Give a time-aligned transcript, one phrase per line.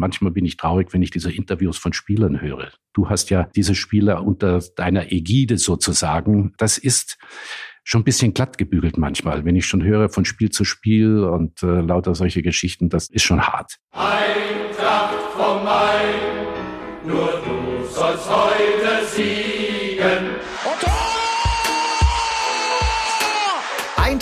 [0.00, 2.72] manchmal bin ich traurig, wenn ich diese Interviews von Spielern höre.
[2.92, 6.52] Du hast ja diese Spieler unter deiner Ägide sozusagen.
[6.58, 7.18] Das ist
[7.84, 9.44] schon ein bisschen glatt gebügelt manchmal.
[9.44, 13.22] Wenn ich schon höre von Spiel zu Spiel und äh, lauter solche Geschichten, das ist
[13.22, 13.76] schon hart.
[13.92, 19.59] Eintracht vom Main, nur du sollst heute siegen.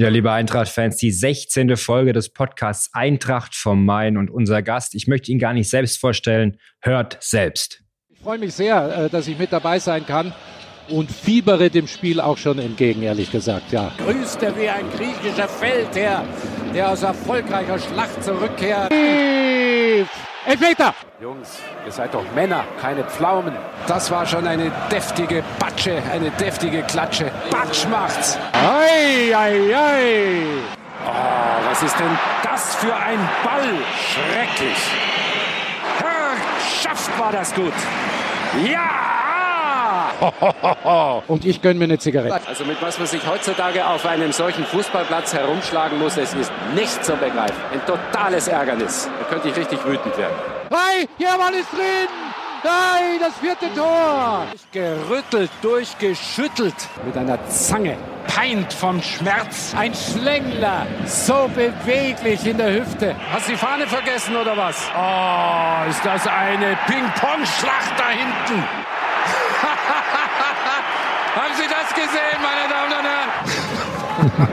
[0.00, 1.76] Ja, liebe Eintracht-Fans, die 16.
[1.76, 5.98] Folge des Podcasts Eintracht vom Main und unser Gast, ich möchte ihn gar nicht selbst
[5.98, 7.82] vorstellen, hört selbst.
[8.08, 10.32] Ich freue mich sehr, äh, dass ich mit dabei sein kann
[10.90, 13.90] und fiebere dem Spiel auch schon entgegen, ehrlich gesagt, ja.
[13.98, 16.24] Grüßt er wie ein griechischer Feldherr,
[16.74, 18.92] der aus erfolgreicher Schlacht zurückkehrt.
[20.46, 20.94] Elfmeter!
[21.20, 23.54] Jungs, ihr seid doch Männer, keine Pflaumen.
[23.86, 27.30] Das war schon eine deftige Batsche, eine deftige Klatsche.
[27.50, 28.38] Batsch macht's.
[28.52, 30.42] Ei, ei, ei.
[31.06, 33.68] Oh, was ist denn das für ein Ball?
[34.12, 34.78] Schrecklich.
[35.98, 36.36] Herr,
[36.82, 37.74] schafft war das gut.
[38.64, 39.09] Ja!
[41.28, 42.40] Und ich gönne mir eine Zigarette.
[42.46, 47.04] Also mit was man sich heutzutage auf einem solchen Fußballplatz herumschlagen muss, es ist nicht
[47.04, 47.56] zu begreifen.
[47.72, 49.08] Ein totales Ärgernis.
[49.18, 50.34] Da könnte ich richtig wütend werden.
[50.70, 52.08] Hey, Mann ist drin!
[52.62, 54.46] Nein, das vierte Tor!
[54.72, 56.74] Gerüttelt, durchgeschüttelt
[57.06, 57.96] mit einer Zange.
[58.26, 59.74] Peint vom Schmerz.
[59.76, 63.16] Ein Schlängler, so beweglich in der Hüfte.
[63.32, 64.76] Hast du die Fahne vergessen oder was?
[64.94, 68.79] Oh, ist das eine Ping-Pong-Schlacht da hinten.
[71.34, 73.04] Haben Sie das gesehen, meine Damen und
[74.36, 74.48] Herren?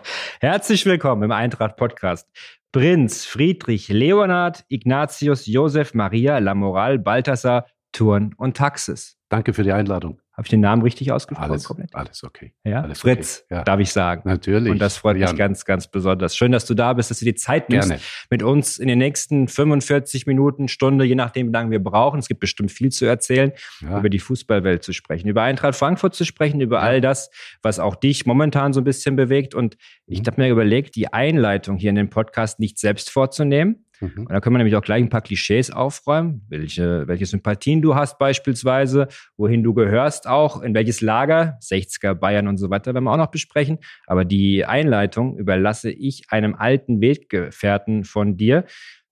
[0.40, 2.28] Herzlich willkommen im Eintracht Podcast.
[2.70, 9.18] Prinz, Friedrich, Leonhard, Ignatius, Josef, Maria, Lamoral, Balthasar, Turn und Taxis.
[9.28, 10.20] Danke für die Einladung.
[10.40, 11.50] Habe ich den Namen richtig ausgesprochen?
[11.50, 12.54] Alles, alles okay.
[12.64, 12.80] Ja?
[12.80, 13.56] Alles Fritz, okay.
[13.56, 13.62] Ja.
[13.64, 14.22] darf ich sagen.
[14.24, 14.72] Natürlich.
[14.72, 15.28] Und das freut Jan.
[15.32, 16.34] mich ganz, ganz besonders.
[16.34, 18.02] Schön, dass du da bist, dass du die Zeit nimmst, Gerne.
[18.30, 22.20] mit uns in den nächsten 45 Minuten, Stunde, je nachdem, wie lange wir brauchen.
[22.20, 23.52] Es gibt bestimmt viel zu erzählen,
[23.82, 23.98] Ja.
[23.98, 27.28] über die Fußballwelt zu sprechen, über Eintracht Frankfurt zu sprechen, über all das,
[27.60, 29.54] was auch dich momentan so ein bisschen bewegt.
[29.54, 29.76] Und
[30.06, 30.26] ich Mhm.
[30.26, 34.26] habe mir überlegt, die Einleitung hier in den Podcast nicht selbst vorzunehmen, Mhm.
[34.26, 37.94] und da können wir nämlich auch gleich ein paar Klischees aufräumen, welche, welche Sympathien du
[37.94, 43.04] hast beispielsweise, wohin du gehörst auch, in welches Lager, 60er, Bayern und so weiter, werden
[43.04, 43.78] wir auch noch besprechen.
[44.06, 48.64] Aber die Einleitung überlasse ich einem alten Weggefährten von dir.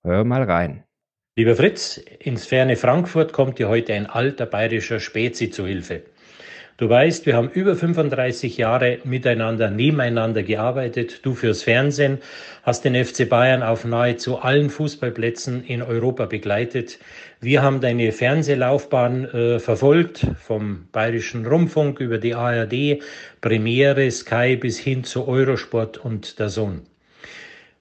[0.02, 0.84] Hör mal rein.
[1.36, 6.02] Lieber Fritz, ins ferne Frankfurt kommt dir heute ein alter bayerischer Spezi zu Hilfe.
[6.78, 11.26] Du weißt, wir haben über 35 Jahre miteinander, nebeneinander gearbeitet.
[11.26, 12.18] Du fürs Fernsehen
[12.62, 17.00] hast den FC Bayern auf nahezu allen Fußballplätzen in Europa begleitet.
[17.40, 23.02] Wir haben deine Fernsehlaufbahn äh, verfolgt, vom Bayerischen Rundfunk über die ARD,
[23.40, 26.82] Premiere, Sky bis hin zu Eurosport und der Sohn.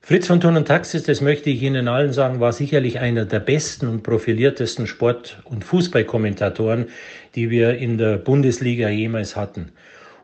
[0.07, 3.41] Fritz von Thun und Taxis, das möchte ich Ihnen allen sagen, war sicherlich einer der
[3.41, 6.85] besten und profiliertesten Sport- und Fußballkommentatoren,
[7.35, 9.73] die wir in der Bundesliga jemals hatten.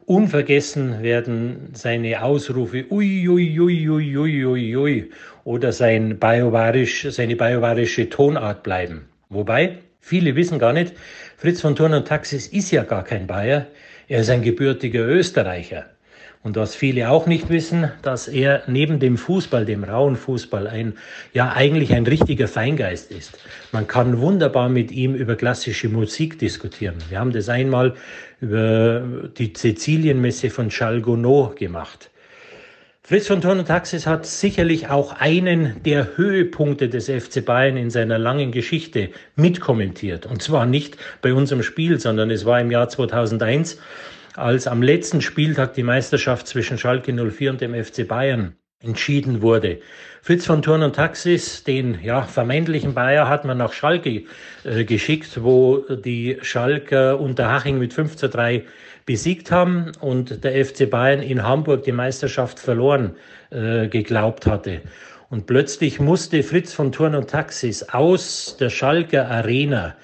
[0.06, 5.10] Unvergessen werden seine Ausrufe ui, ui, ui, ui, ui, ui, ui
[5.44, 9.10] oder sein biovarisch, seine biovarische Tonart bleiben.
[9.28, 10.94] Wobei, viele wissen gar nicht,
[11.36, 13.68] Fritz von Thurn und Taxis ist ja gar kein Bayer,
[14.08, 15.88] er ist ein gebürtiger Österreicher.
[16.44, 20.94] Und was viele auch nicht wissen, dass er neben dem Fußball, dem rauen Fußball, ein,
[21.34, 23.40] ja, eigentlich ein richtiger Feingeist ist.
[23.72, 26.96] Man kann wunderbar mit ihm über klassische Musik diskutieren.
[27.08, 27.94] Wir haben das einmal
[28.42, 32.10] über die Sizilienmesse von Charles Gounod gemacht.
[33.06, 37.90] Fritz von Thurn und Taxis hat sicherlich auch einen der Höhepunkte des FC Bayern in
[37.90, 40.26] seiner langen Geschichte mitkommentiert.
[40.26, 43.78] Und zwar nicht bei unserem Spiel, sondern es war im Jahr 2001,
[44.36, 49.80] als am letzten Spieltag die Meisterschaft zwischen Schalke 04 und dem FC Bayern entschieden wurde.
[50.22, 54.24] Fritz von Thurn und Taxis, den ja, vermeintlichen Bayer, hat man nach Schalke
[54.64, 58.64] äh, geschickt, wo die Schalker Unterhaching mit 5 zu 3
[59.06, 63.16] besiegt haben und der FC Bayern in Hamburg die Meisterschaft verloren
[63.52, 64.82] äh, geglaubt hatte.
[65.30, 69.96] Und plötzlich musste Fritz von Turn und Taxis aus der Schalker Arena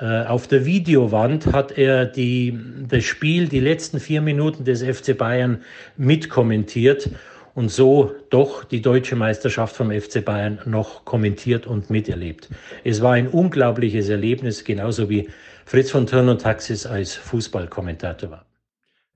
[0.00, 2.58] auf der Videowand hat er die,
[2.88, 5.62] das Spiel, die letzten vier Minuten des FC Bayern
[5.96, 7.10] mitkommentiert
[7.54, 12.48] und so doch die deutsche Meisterschaft vom FC Bayern noch kommentiert und miterlebt.
[12.84, 15.28] Es war ein unglaubliches Erlebnis, genauso wie
[15.66, 18.49] Fritz von Turn und Taxis als Fußballkommentator war.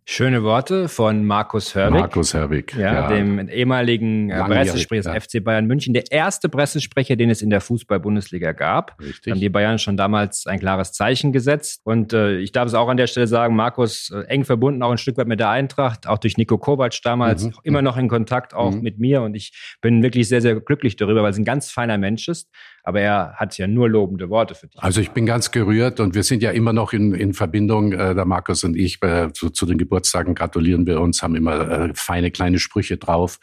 [0.06, 2.00] Schöne Worte von Markus Hörwig.
[2.00, 2.74] Markus Hörwig.
[2.76, 3.08] Ja, ja.
[3.08, 5.40] dem ehemaligen äh, Pressesprecher des ja.
[5.40, 5.94] FC Bayern München.
[5.94, 9.00] Der erste Pressesprecher, den es in der Fußball-Bundesliga gab.
[9.00, 9.30] Richtig.
[9.32, 11.80] Haben die Bayern schon damals ein klares Zeichen gesetzt.
[11.84, 14.90] Und äh, ich darf es auch an der Stelle sagen, Markus, äh, eng verbunden auch
[14.90, 17.54] ein Stück weit mit der Eintracht, auch durch Nico Kovac damals, mhm.
[17.62, 18.82] immer noch in Kontakt auch mhm.
[18.82, 19.22] mit mir.
[19.22, 22.50] Und ich bin wirklich sehr, sehr glücklich darüber, weil es ein ganz feiner Mensch ist
[22.84, 24.80] aber er hat ja nur lobende Worte für dich.
[24.80, 28.14] Also ich bin ganz gerührt und wir sind ja immer noch in, in Verbindung, äh,
[28.14, 31.92] der Markus und ich, äh, zu, zu den Geburtstagen gratulieren wir uns, haben immer äh,
[31.94, 33.38] feine kleine Sprüche drauf.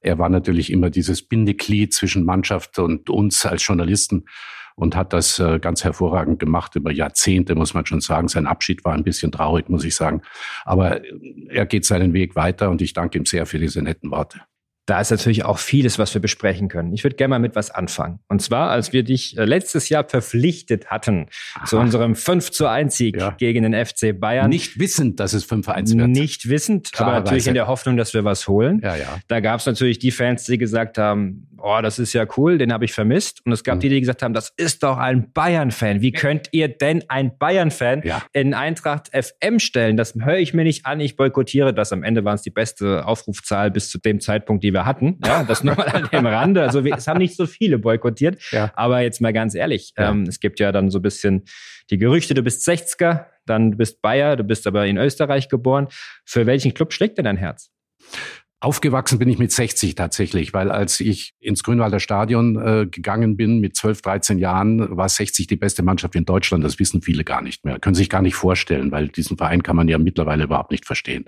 [0.00, 4.24] Er war natürlich immer dieses Bindeglied zwischen Mannschaft und uns als Journalisten
[4.74, 8.26] und hat das äh, ganz hervorragend gemacht über Jahrzehnte, muss man schon sagen.
[8.26, 10.22] Sein Abschied war ein bisschen traurig, muss ich sagen.
[10.64, 11.00] Aber
[11.48, 14.40] er geht seinen Weg weiter und ich danke ihm sehr für diese netten Worte
[14.90, 16.92] da ist natürlich auch vieles, was wir besprechen können.
[16.92, 18.18] Ich würde gerne mal mit was anfangen.
[18.26, 21.64] Und zwar, als wir dich äh, letztes Jahr verpflichtet hatten Aha.
[21.64, 23.30] zu unserem 5 zu 1 Sieg ja.
[23.38, 24.48] gegen den FC Bayern.
[24.48, 26.08] Nicht wissend, dass es 5 zu 1 wird.
[26.08, 27.16] Nicht wissend, Klarerweise.
[27.16, 28.80] aber natürlich in der Hoffnung, dass wir was holen.
[28.82, 29.20] Ja, ja.
[29.28, 32.72] Da gab es natürlich die Fans, die gesagt haben, oh, das ist ja cool, den
[32.72, 33.44] habe ich vermisst.
[33.44, 33.80] Und es gab mhm.
[33.80, 36.00] die, die gesagt haben, das ist doch ein Bayern-Fan.
[36.00, 38.22] Wie könnt ihr denn ein Bayern-Fan ja.
[38.32, 39.96] in Eintracht FM stellen?
[39.96, 41.92] Das höre ich mir nicht an, ich boykottiere das.
[41.92, 45.18] Am Ende waren es die beste Aufrufzahl bis zu dem Zeitpunkt, die wir hatten.
[45.24, 46.62] Ja, das nur mal an dem Rande.
[46.62, 48.40] Also wir, es haben nicht so viele boykottiert.
[48.52, 48.72] Ja.
[48.74, 50.10] Aber jetzt mal ganz ehrlich, ja.
[50.10, 51.44] ähm, es gibt ja dann so ein bisschen
[51.90, 55.88] die Gerüchte, du bist 60er, dann du bist Bayer, du bist aber in Österreich geboren.
[56.24, 57.70] Für welchen Club schlägt denn dein Herz?
[58.62, 63.58] Aufgewachsen bin ich mit 60 tatsächlich, weil als ich ins Grünwalder Stadion äh, gegangen bin
[63.58, 66.62] mit 12, 13 Jahren, war 60 die beste Mannschaft in Deutschland.
[66.62, 69.76] Das wissen viele gar nicht mehr, können sich gar nicht vorstellen, weil diesen Verein kann
[69.76, 71.24] man ja mittlerweile überhaupt nicht verstehen.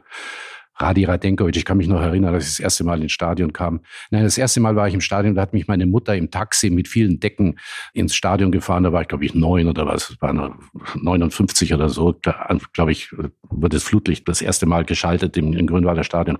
[0.76, 3.80] Radi Radenkovic, ich kann mich noch erinnern, dass ich das erste Mal ins Stadion kam.
[4.10, 6.70] Nein, das erste Mal war ich im Stadion, da hat mich meine Mutter im Taxi
[6.70, 7.58] mit vielen Decken
[7.92, 8.84] ins Stadion gefahren.
[8.84, 10.56] Da war ich, glaube ich, neun oder was, war
[10.94, 12.12] 59 oder so.
[12.12, 16.38] Da, glaube ich, wurde das Flutlicht das erste Mal geschaltet im, im Grünwalder Stadion.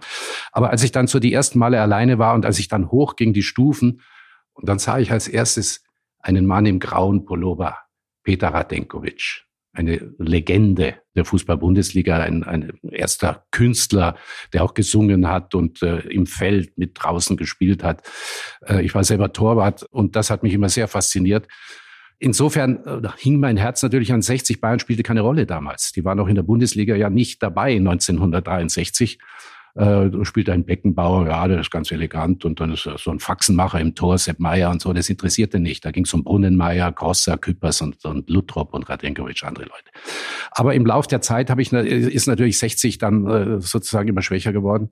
[0.51, 3.33] Aber als ich dann so die ersten Male alleine war und als ich dann hochging
[3.33, 4.01] die Stufen,
[4.55, 5.83] und dann sah ich als erstes
[6.19, 7.79] einen Mann im grauen Pullover,
[8.23, 14.17] Peter Radenkovic eine Legende der Fußball-Bundesliga, ein, ein erster Künstler,
[14.53, 18.03] der auch gesungen hat und äh, im Feld mit draußen gespielt hat.
[18.67, 21.49] Äh, ich war selber Torwart und das hat mich immer sehr fasziniert.
[22.19, 24.61] Insofern äh, hing mein Herz natürlich an 60.
[24.61, 25.93] Bayern spielte keine Rolle damals.
[25.93, 29.19] Die waren auch in der Bundesliga ja nicht dabei 1963
[29.75, 33.81] äh, spielt ein Beckenbauer gerade, das ist ganz elegant und dann ist so ein Faxenmacher
[33.81, 35.85] im Tor, Sepp Meier und so, das interessierte nicht.
[35.85, 39.91] Da ging es um Brunnenmeier, Grosser, Küppers und, und Lutrop und Radenkovic, andere Leute.
[40.51, 44.53] Aber im Lauf der Zeit habe ich, ist natürlich 60 dann äh, sozusagen immer schwächer
[44.53, 44.91] geworden.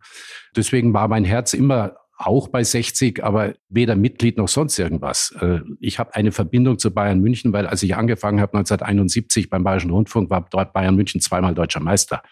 [0.56, 5.34] Deswegen war mein Herz immer auch bei 60, aber weder Mitglied noch sonst irgendwas.
[5.40, 9.64] Äh, ich habe eine Verbindung zu Bayern München, weil als ich angefangen habe 1971 beim
[9.64, 12.22] Bayerischen Rundfunk, war dort Bayern München zweimal deutscher Meister.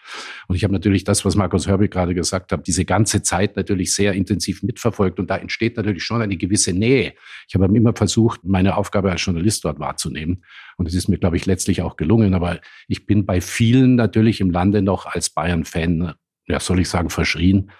[0.47, 3.95] Und ich habe natürlich das, was Markus Hörbig gerade gesagt hat, diese ganze Zeit natürlich
[3.95, 5.19] sehr intensiv mitverfolgt.
[5.19, 7.13] Und da entsteht natürlich schon eine gewisse Nähe.
[7.47, 10.43] Ich habe immer versucht, meine Aufgabe als Journalist dort wahrzunehmen.
[10.77, 12.35] Und es ist mir, glaube ich, letztlich auch gelungen.
[12.35, 16.13] Aber ich bin bei vielen natürlich im Lande noch als Bayern-Fan,
[16.47, 17.71] ja, soll ich sagen, verschrien.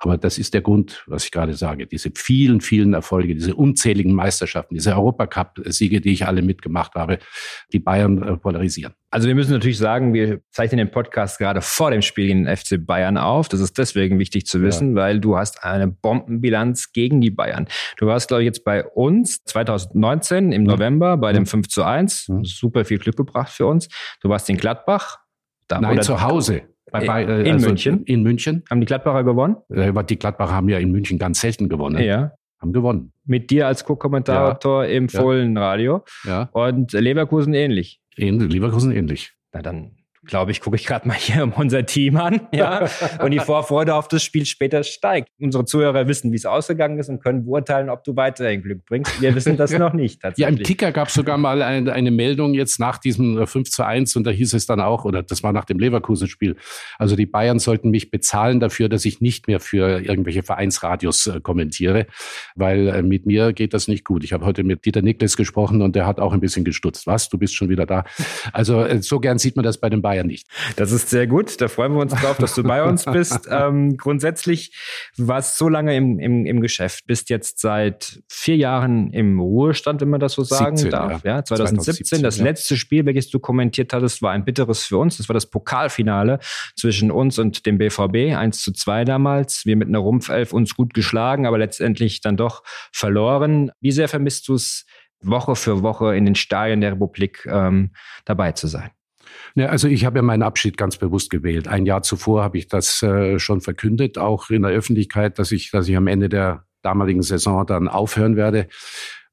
[0.00, 1.86] Aber das ist der Grund, was ich gerade sage.
[1.86, 7.18] Diese vielen, vielen Erfolge, diese unzähligen Meisterschaften, diese Europacup-Siege, die ich alle mitgemacht habe,
[7.72, 8.94] die Bayern äh, polarisieren.
[9.10, 12.56] Also wir müssen natürlich sagen, wir zeichnen den Podcast gerade vor dem Spiel gegen den
[12.56, 13.48] FC Bayern auf.
[13.48, 15.02] Das ist deswegen wichtig zu wissen, ja.
[15.02, 17.66] weil du hast eine Bombenbilanz gegen die Bayern.
[17.96, 22.30] Du warst, glaube ich, jetzt bei uns 2019 im November bei dem 5 zu 1.
[22.42, 23.88] Super viel Glück gebracht für uns.
[24.20, 25.18] Du warst in Gladbach.
[25.66, 26.62] Da, Nein, zu Hause.
[26.90, 28.04] Bei, bei, äh, in also München?
[28.04, 28.64] In München.
[28.70, 29.56] Haben die Gladbacher gewonnen?
[29.68, 32.02] Äh, die Gladbacher haben ja in München ganz selten gewonnen.
[32.02, 32.32] Ja.
[32.60, 33.12] Haben gewonnen.
[33.24, 34.90] Mit dir als Co-Kommentator ja.
[34.90, 36.04] im Fohlenradio.
[36.24, 36.48] Ja.
[36.52, 38.00] Und Leverkusen ähnlich.
[38.16, 39.32] Leverkusen ähnlich.
[39.52, 39.97] Na dann
[40.28, 42.88] glaube ich, gucke ich gerade mal hier unser Team an, ja,
[43.20, 45.28] und die Vorfreude auf das Spiel später steigt.
[45.40, 49.20] Unsere Zuhörer wissen, wie es ausgegangen ist und können beurteilen, ob du weiterhin Glück bringst.
[49.20, 50.22] Wir wissen das noch nicht.
[50.22, 50.56] Tatsächlich.
[50.56, 53.70] Ja, im Kicker gab es sogar mal eine, eine, Meldung jetzt nach diesem 5 äh,
[53.70, 56.56] zu 1 und da hieß es dann auch, oder das war nach dem Leverkusen-Spiel,
[56.98, 61.40] also die Bayern sollten mich bezahlen dafür, dass ich nicht mehr für irgendwelche Vereinsradios äh,
[61.40, 62.06] kommentiere,
[62.54, 64.24] weil äh, mit mir geht das nicht gut.
[64.24, 67.06] Ich habe heute mit Dieter Niklas gesprochen und der hat auch ein bisschen gestutzt.
[67.06, 67.28] Was?
[67.28, 68.04] Du bist schon wieder da?
[68.52, 70.46] Also äh, so gern sieht man das bei den Bayern Bayern nicht.
[70.76, 71.60] Das ist sehr gut.
[71.60, 73.48] Da freuen wir uns drauf, dass du bei uns bist.
[73.58, 74.76] Ähm, grundsätzlich
[75.16, 80.10] warst so lange im, im, im Geschäft, bist jetzt seit vier Jahren im Ruhestand, wenn
[80.10, 81.24] man das so sagen 17, darf.
[81.24, 81.36] Ja.
[81.36, 82.44] ja 2017, 2017, das ja.
[82.44, 85.16] letzte Spiel, welches du kommentiert hattest, war ein bitteres für uns.
[85.16, 86.40] Das war das Pokalfinale
[86.76, 89.64] zwischen uns und dem BVB, 1 zu 2 damals.
[89.64, 93.70] Wir mit einer Rumpfelf uns gut geschlagen, aber letztendlich dann doch verloren.
[93.80, 94.84] Wie sehr vermisst du es,
[95.20, 97.90] Woche für Woche in den Stadien der Republik ähm,
[98.24, 98.90] dabei zu sein?
[99.54, 101.68] Ja, also ich habe ja meinen Abschied ganz bewusst gewählt.
[101.68, 105.70] Ein Jahr zuvor habe ich das äh, schon verkündet, auch in der Öffentlichkeit, dass ich,
[105.70, 108.68] dass ich am Ende der damaligen Saison dann aufhören werde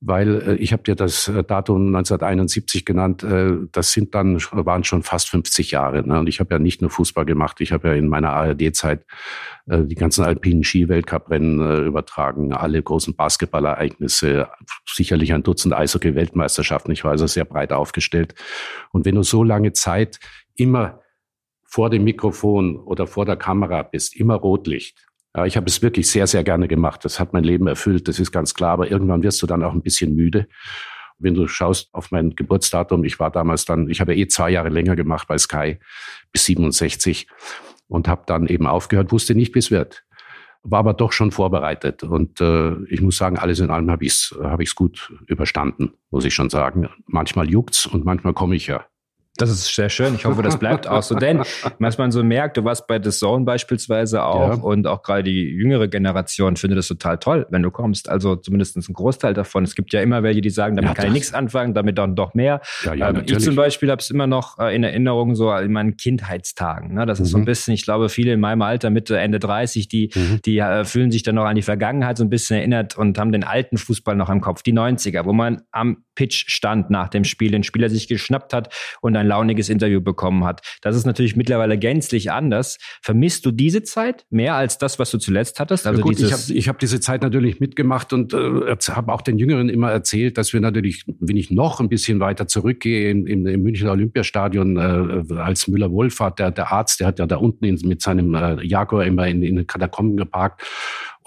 [0.06, 4.84] weil äh, ich habe dir das äh, Datum 1971 genannt, äh, das sind dann waren
[4.84, 6.08] schon fast 50 Jahre.
[6.08, 6.20] Ne?
[6.20, 9.06] Und ich habe ja nicht nur Fußball gemacht, ich habe ja in meiner ARD-Zeit
[9.66, 14.48] äh, die ganzen alpinen Ski-Weltcuprennen äh, übertragen, alle großen Basketballereignisse,
[14.86, 16.92] sicherlich ein Dutzend Eishockey-Weltmeisterschaften.
[16.92, 18.36] Ich war also sehr breit aufgestellt.
[18.92, 20.20] Und wenn du so lange Zeit
[20.56, 21.02] immer
[21.64, 26.10] vor dem Mikrofon oder vor der Kamera bist, immer Rotlicht, ja, ich habe es wirklich
[26.10, 27.04] sehr, sehr gerne gemacht.
[27.04, 28.72] Das hat mein Leben erfüllt, das ist ganz klar.
[28.72, 30.48] Aber irgendwann wirst du dann auch ein bisschen müde.
[31.18, 34.70] Wenn du schaust auf mein Geburtsdatum, ich war damals dann, ich habe eh zwei Jahre
[34.70, 35.80] länger gemacht bei Sky
[36.32, 37.28] bis 67
[37.88, 40.04] und habe dann eben aufgehört, wusste nicht, wie es wird.
[40.64, 42.04] War aber doch schon vorbereitet.
[42.04, 45.94] Und äh, ich muss sagen, alles in allem habe ich es hab ich's gut überstanden,
[46.12, 46.90] muss ich schon sagen.
[47.06, 48.86] Manchmal juckt's und manchmal komme ich ja
[49.38, 50.16] das ist sehr schön.
[50.16, 51.16] Ich hoffe, das bleibt auch so.
[51.16, 51.44] Denn
[51.80, 54.54] was man so merkt, du warst bei The Zone beispielsweise auch ja.
[54.56, 58.10] und auch gerade die jüngere Generation findet das total toll, wenn du kommst.
[58.10, 59.64] Also zumindest ein Großteil davon.
[59.64, 62.16] Es gibt ja immer welche, die sagen, damit ja, kann ich nichts anfangen, damit dann
[62.16, 62.62] doch mehr.
[62.84, 65.72] Ja, ja, ähm, ich zum Beispiel habe es immer noch äh, in Erinnerung so in
[65.72, 66.94] meinen Kindheitstagen.
[66.94, 67.06] Ne?
[67.06, 67.46] Das ist so ein mhm.
[67.46, 70.40] bisschen, ich glaube, viele in meinem Alter, Mitte, Ende 30, die, mhm.
[70.46, 73.32] die äh, fühlen sich dann noch an die Vergangenheit so ein bisschen erinnert und haben
[73.32, 77.26] den alten Fußball noch im Kopf, die 90er, wo man am Pitch stand nach dem
[77.26, 80.62] Spiel, den Spieler sich geschnappt hat und dann ein launiges Interview bekommen hat.
[80.82, 82.78] Das ist natürlich mittlerweile gänzlich anders.
[83.02, 85.88] Vermisst du diese Zeit mehr als das, was du zuletzt hattest?
[85.88, 89.22] Also ja gut, ich habe ich hab diese Zeit natürlich mitgemacht und äh, habe auch
[89.22, 93.28] den Jüngeren immer erzählt, dass wir natürlich, wenn ich noch ein bisschen weiter zurückgehe, im,
[93.28, 97.66] im, im Münchner Olympiastadion äh, als Müller-Wohlfahrt, der, der Arzt, der hat ja da unten
[97.66, 100.62] in, mit seinem äh, Jaguar immer in, in den Katakomben geparkt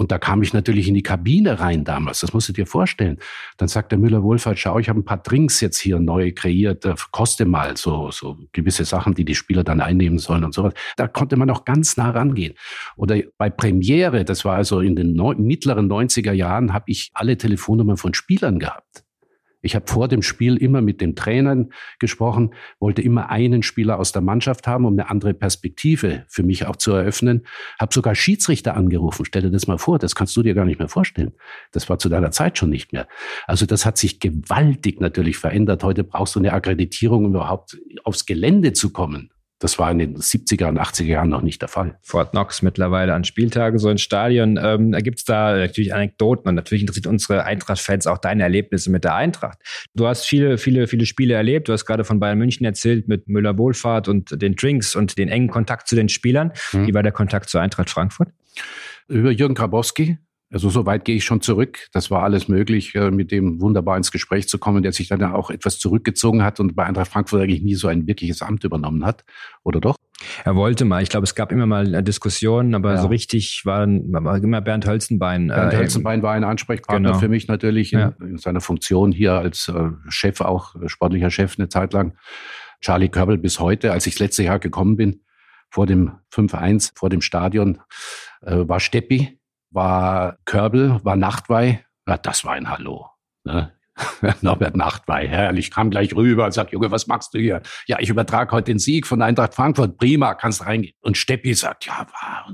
[0.00, 2.20] und da kam ich natürlich in die Kabine rein damals.
[2.20, 3.18] Das musst du dir vorstellen.
[3.56, 6.86] Dann sagt der Müller-Wohlfahrt, schau, ich habe ein paar Drinks jetzt hier neu kreiert.
[7.10, 10.72] Koste mal so, so gewisse Sachen, die die Spieler dann einnehmen sollen und sowas.
[10.96, 12.54] Da konnte man noch ganz nah rangehen.
[12.96, 17.96] Oder bei Premiere, das war also in den mittleren 90er Jahren, habe ich alle Telefonnummern
[17.96, 19.02] von Spielern gehabt.
[19.68, 24.12] Ich habe vor dem Spiel immer mit den Trainern gesprochen, wollte immer einen Spieler aus
[24.12, 27.44] der Mannschaft haben, um eine andere Perspektive für mich auch zu eröffnen.
[27.78, 29.26] Habe sogar Schiedsrichter angerufen.
[29.26, 31.32] Stell dir das mal vor, das kannst du dir gar nicht mehr vorstellen.
[31.70, 33.06] Das war zu deiner Zeit schon nicht mehr.
[33.46, 35.84] Also das hat sich gewaltig natürlich verändert.
[35.84, 39.28] Heute brauchst du eine Akkreditierung, um überhaupt aufs Gelände zu kommen.
[39.60, 41.98] Das war in den 70er und 80er Jahren noch nicht der Fall.
[42.02, 44.58] Fort Knox mittlerweile an Spieltagen, so ein Stadion.
[44.62, 49.02] Ähm, da gibt's da natürlich Anekdoten und natürlich interessiert unsere Eintracht-Fans auch deine Erlebnisse mit
[49.02, 49.58] der Eintracht.
[49.94, 51.68] Du hast viele, viele, viele Spiele erlebt.
[51.68, 55.48] Du hast gerade von Bayern München erzählt mit Müller-Wohlfahrt und den Drinks und den engen
[55.48, 56.52] Kontakt zu den Spielern.
[56.72, 56.86] Mhm.
[56.86, 58.28] Wie war der Kontakt zur Eintracht Frankfurt?
[59.08, 60.18] Über Jürgen Grabowski,
[60.50, 61.88] also so weit gehe ich schon zurück.
[61.92, 65.22] Das war alles möglich, äh, mit dem wunderbar ins Gespräch zu kommen, der sich dann
[65.22, 69.04] auch etwas zurückgezogen hat und bei Eintracht Frankfurt eigentlich nie so ein wirkliches Amt übernommen
[69.04, 69.24] hat,
[69.62, 69.96] oder doch?
[70.44, 71.02] Er wollte mal.
[71.02, 73.02] Ich glaube, es gab immer mal Diskussionen, aber ja.
[73.02, 75.50] so richtig war, war immer Bernd Hölzenbein.
[75.50, 77.20] Äh, Bernd Hölzenbein war ein Ansprechpartner genau.
[77.20, 78.14] für mich natürlich in, ja.
[78.20, 82.16] in, seiner Funktion hier als äh, Chef, auch sportlicher Chef eine Zeit lang.
[82.80, 85.20] Charlie Körbel bis heute, als ich das letzte Jahr gekommen bin,
[85.68, 87.80] vor dem 5-1, vor dem Stadion,
[88.40, 89.37] war Steppi,
[89.70, 91.80] war Körbel, war Nachtwey.
[92.06, 93.06] Ja, das war ein Hallo.
[93.44, 93.72] Ne?
[94.42, 97.62] Norbert Nachtwey, herrlich, kam gleich rüber und sagt, Junge, was machst du hier?
[97.86, 100.94] Ja, ich übertrage heute den Sieg von Eintracht Frankfurt, prima, kannst reingehen.
[101.00, 102.46] Und Steppi sagt, ja, war.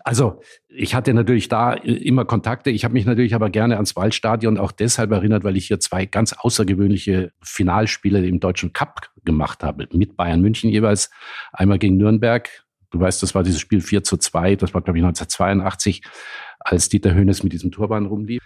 [0.00, 2.70] Also, ich hatte natürlich da immer Kontakte.
[2.70, 6.06] Ich habe mich natürlich aber gerne ans Waldstadion auch deshalb erinnert, weil ich hier zwei
[6.06, 9.88] ganz außergewöhnliche Finalspiele im Deutschen Cup gemacht habe.
[9.92, 11.10] Mit Bayern München jeweils.
[11.52, 12.48] Einmal gegen Nürnberg
[12.90, 16.02] Du weißt, das war dieses Spiel 4 zu 2, das war, glaube ich, 1982,
[16.60, 18.42] als Dieter Hönes mit diesem Turban rumlief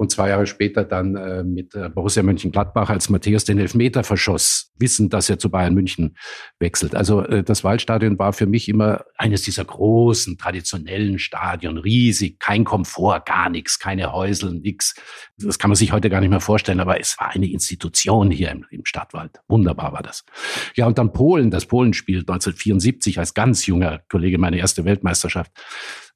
[0.00, 4.72] und zwei Jahre später dann äh, mit äh, Borussia Mönchengladbach, als Matthäus den Elfmeter verschoss,
[4.78, 6.16] wissend, dass er zu Bayern München
[6.58, 6.94] wechselt.
[6.94, 12.64] Also äh, das Waldstadion war für mich immer eines dieser großen, traditionellen Stadion, riesig, kein
[12.64, 14.94] Komfort, gar nichts, keine Häusel, nix.
[15.36, 18.52] Das kann man sich heute gar nicht mehr vorstellen, aber es war eine Institution hier
[18.52, 19.40] im, im Stadtwald.
[19.48, 20.24] Wunderbar war das.
[20.76, 25.52] Ja, und dann Polen, das Polenspiel 1974 als ganz junger Kollege, meine erste Weltmeisterschaft.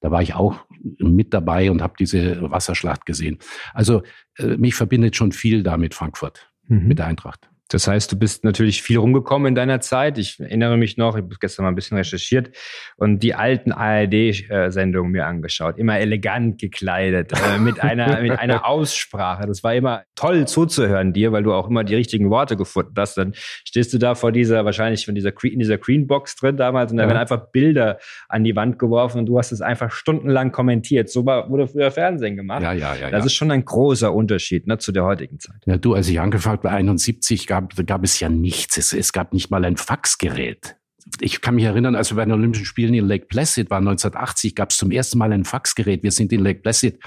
[0.05, 0.67] Da war ich auch
[0.99, 3.39] mit dabei und habe diese Wasserschlacht gesehen.
[3.73, 4.03] Also
[4.37, 6.89] äh, mich verbindet schon viel da mit Frankfurt, mhm.
[6.89, 7.49] mit der Eintracht.
[7.68, 10.18] Das heißt, du bist natürlich viel rumgekommen in deiner Zeit.
[10.18, 12.50] Ich erinnere mich noch, ich habe gestern mal ein bisschen recherchiert
[12.97, 15.78] und die alten ARD-Sendungen mir angeschaut.
[15.78, 19.47] Immer elegant gekleidet, äh, mit einer, mit einer Aussprache.
[19.47, 23.16] Das war immer toll zuzuhören dir, weil du auch immer die richtigen Worte gefunden hast.
[23.16, 26.99] Dann stehst du da vor dieser, wahrscheinlich von dieser, in dieser Greenbox drin damals und
[26.99, 27.09] da ja.
[27.09, 31.09] werden einfach Bilder an die Wand geworfen und du hast es einfach stundenlang kommentiert.
[31.09, 32.62] So war, wurde früher Fernsehen gemacht.
[32.62, 33.11] Ja, ja, ja.
[33.11, 33.26] Das ja.
[33.26, 35.56] ist schon ein großer Unterschied ne, zu der heutigen Zeit.
[35.64, 38.77] Ja, du, als ich angefangen habe bei 71, gab, gab es ja nichts.
[38.77, 40.77] Es, es gab nicht mal ein Faxgerät
[41.21, 44.55] ich kann mich erinnern, als wir bei den Olympischen Spielen in Lake Placid waren, 1980,
[44.55, 46.03] gab es zum ersten Mal ein Faxgerät.
[46.03, 46.99] Wir sind in Lake Placid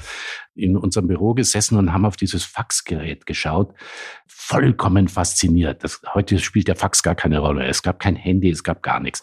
[0.55, 3.73] in unserem Büro gesessen und haben auf dieses Faxgerät geschaut.
[4.27, 5.83] Vollkommen fasziniert.
[5.83, 7.65] Das, heute spielt der Fax gar keine Rolle.
[7.65, 9.21] Es gab kein Handy, es gab gar nichts.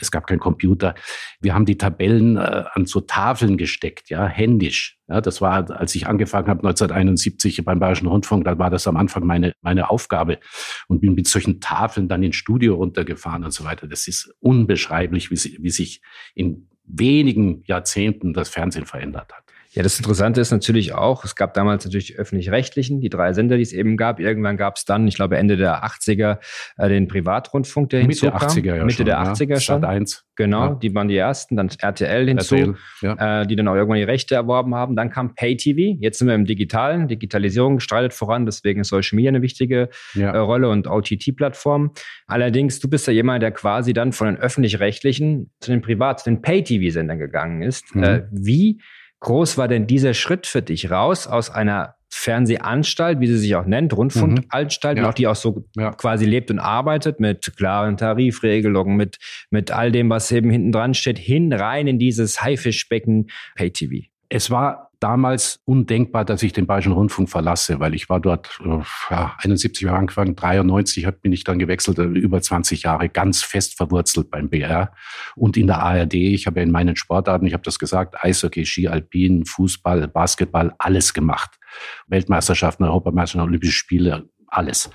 [0.00, 0.94] Es gab kein Computer.
[1.40, 4.98] Wir haben die Tabellen äh, an so Tafeln gesteckt, ja, händisch.
[5.08, 8.96] Ja, das war, als ich angefangen habe, 1971 beim Bayerischen Rundfunk, da war das am
[8.96, 10.38] Anfang meine, meine Aufgabe
[10.86, 13.86] und bin mit solchen Tafeln dann ins Studio runtergefahren und so weiter.
[13.88, 16.00] Das ist unbeschreiblich, wie, wie sich
[16.34, 19.44] in wenigen Jahrzehnten das Fernsehen verändert hat.
[19.72, 23.62] Ja, das Interessante ist natürlich auch, es gab damals natürlich öffentlich-rechtlichen, die drei Sender, die
[23.62, 24.18] es eben gab.
[24.18, 26.38] Irgendwann gab es dann, ich glaube Ende der 80er,
[26.76, 28.48] äh, den Privatrundfunk, der Mitte hinzukam.
[28.48, 29.60] 80er ja Mitte schon, der 80er ja.
[29.60, 29.84] schon.
[29.84, 30.24] 1.
[30.34, 30.74] Genau, ja.
[30.74, 33.42] die waren die ersten, dann RTL hinzu, RTL, ja.
[33.42, 34.96] äh, die dann auch irgendwann die Rechte erworben haben.
[34.96, 39.28] Dann kam Pay-TV, jetzt sind wir im Digitalen, Digitalisierung streitet voran, deswegen ist Social Media
[39.28, 41.92] eine wichtige äh, Rolle und OTT-Plattform.
[42.26, 46.30] Allerdings, du bist ja jemand, der quasi dann von den öffentlich-rechtlichen zu den Privat, zu
[46.30, 47.94] den Pay-TV-Sendern gegangen ist.
[47.94, 48.02] Mhm.
[48.02, 48.80] Äh, wie
[49.20, 53.66] groß war denn dieser Schritt für dich raus aus einer Fernsehanstalt, wie sie sich auch
[53.66, 55.04] nennt, Rundfunkanstalt, Mhm.
[55.04, 55.08] Ja.
[55.10, 55.92] auch die auch so Ja.
[55.92, 59.18] quasi lebt und arbeitet mit klaren Tarifregelungen, mit,
[59.50, 64.06] mit all dem, was eben hinten dran steht, hin rein in dieses Haifischbecken Pay-TV.
[64.28, 68.78] Es war damals undenkbar, dass ich den Bayerischen Rundfunk verlasse, weil ich war dort äh,
[69.10, 73.42] ja, 71 Jahre angefangen, 93 hab- bin ich dann gewechselt, äh, über 20 Jahre ganz
[73.42, 74.92] fest verwurzelt beim BR
[75.36, 76.14] und in der ARD.
[76.14, 81.14] Ich habe in meinen Sportarten, ich habe das gesagt, Eishockey, Ski, Alpin, Fußball, Basketball, alles
[81.14, 81.58] gemacht.
[82.06, 84.90] Weltmeisterschaften, Europameisterschaften, Olympische Spiele, alles.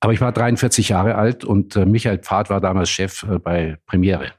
[0.00, 4.32] Aber ich war 43 Jahre alt und äh, Michael Pfad war damals Chef bei Premiere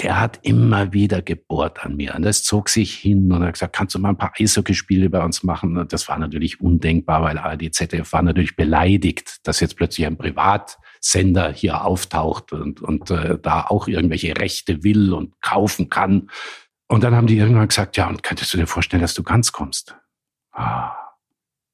[0.00, 2.14] der hat immer wieder gebohrt an mir.
[2.14, 5.08] Und das zog sich hin und er hat gesagt, kannst du mal ein paar Eishockeyspiele
[5.08, 5.76] bei uns machen?
[5.76, 10.18] Und das war natürlich undenkbar, weil ARD, ZDF war natürlich beleidigt, dass jetzt plötzlich ein
[10.18, 16.28] Privatsender hier auftaucht und, und äh, da auch irgendwelche Rechte will und kaufen kann.
[16.88, 19.52] Und dann haben die irgendwann gesagt, ja, und könntest du dir vorstellen, dass du ganz
[19.52, 19.96] kommst?
[20.52, 20.92] Ah,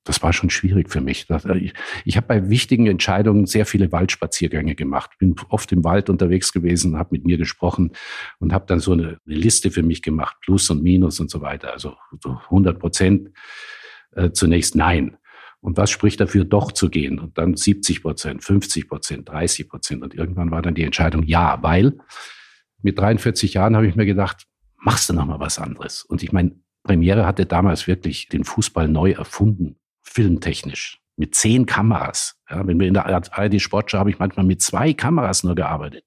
[0.05, 1.29] das war schon schwierig für mich.
[1.29, 5.11] Äh, ich ich habe bei wichtigen Entscheidungen sehr viele Waldspaziergänge gemacht.
[5.19, 7.93] Bin oft im Wald unterwegs gewesen, habe mit mir gesprochen
[8.39, 11.41] und habe dann so eine, eine Liste für mich gemacht, Plus und Minus und so
[11.41, 11.73] weiter.
[11.73, 13.31] Also so 100 Prozent
[14.13, 15.17] äh, zunächst Nein.
[15.63, 17.19] Und was spricht dafür, doch zu gehen?
[17.19, 20.03] Und dann 70 Prozent, 50 Prozent, 30 Prozent.
[20.03, 21.99] Und irgendwann war dann die Entscheidung Ja, weil
[22.81, 24.47] mit 43 Jahren habe ich mir gedacht,
[24.79, 26.03] machst du noch mal was anderes.
[26.03, 32.37] Und ich meine, Premiere hatte damals wirklich den Fußball neu erfunden filmtechnisch mit zehn Kameras.
[32.49, 36.05] Ja, wenn wir in der ARD Sportschau habe ich manchmal mit zwei Kameras nur gearbeitet.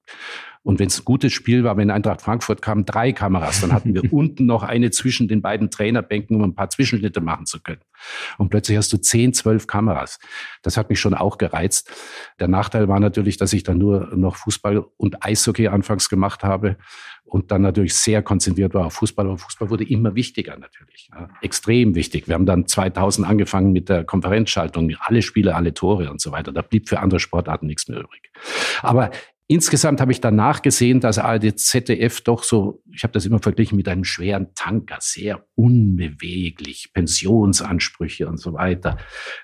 [0.64, 3.60] Und wenn es ein gutes Spiel war, wenn Eintracht Frankfurt kam, drei Kameras.
[3.60, 7.44] Dann hatten wir unten noch eine zwischen den beiden Trainerbänken, um ein paar Zwischenschnitte machen
[7.44, 7.82] zu können.
[8.38, 10.18] Und plötzlich hast du zehn, zwölf Kameras.
[10.62, 11.92] Das hat mich schon auch gereizt.
[12.40, 16.78] Der Nachteil war natürlich, dass ich dann nur noch Fußball und Eishockey anfangs gemacht habe
[17.24, 19.26] und dann natürlich sehr konzentriert war auf Fußball.
[19.26, 21.10] Aber Fußball wurde immer wichtiger natürlich.
[21.12, 22.26] Ja, extrem wichtig.
[22.26, 24.94] Wir haben dann 2000 angefangen mit der Konferenzschaltung.
[25.00, 26.52] Alle Spiele, alle Tore und so weiter.
[26.52, 28.30] Da blieb für andere Sportarten nichts mehr übrig.
[28.82, 29.10] Aber
[29.46, 33.76] Insgesamt habe ich danach gesehen, dass ARD ZDF doch so, ich habe das immer verglichen
[33.76, 38.96] mit einem schweren Tanker, sehr unbeweglich, Pensionsansprüche und so weiter.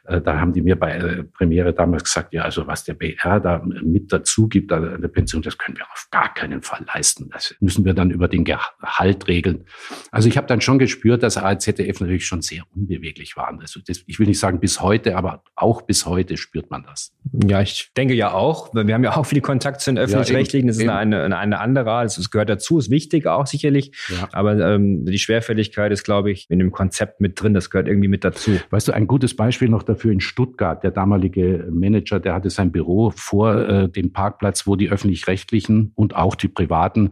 [0.04, 3.40] Äh, Da haben die mir bei äh, Premiere damals gesagt, ja, also was der BR
[3.40, 7.28] da mit dazu gibt, eine Pension, das können wir auf gar keinen Fall leisten.
[7.30, 9.66] Das müssen wir dann über den Gehalt regeln.
[10.10, 13.60] Also ich habe dann schon gespürt, dass ARD ZDF natürlich schon sehr unbeweglich waren.
[13.60, 17.12] Also das, ich will nicht sagen bis heute, aber auch bis heute spürt man das.
[17.46, 18.72] Ja, ich denke ja auch.
[18.72, 20.66] Wir haben ja auch viel Kontakt zu den öffentlich-rechtlichen.
[20.68, 23.92] Das ist eine, eine, eine andere, also es gehört dazu, ist wichtig auch sicherlich.
[24.08, 24.28] Ja.
[24.32, 27.54] Aber ähm, die Schwerfälligkeit ist, glaube ich, in dem Konzept mit drin.
[27.54, 28.52] Das gehört irgendwie mit dazu.
[28.70, 30.82] Weißt du, ein gutes Beispiel noch dafür in Stuttgart.
[30.82, 36.16] Der damalige Manager, der hatte sein Büro vor äh, dem Parkplatz, wo die öffentlich-rechtlichen und
[36.16, 37.10] auch die privaten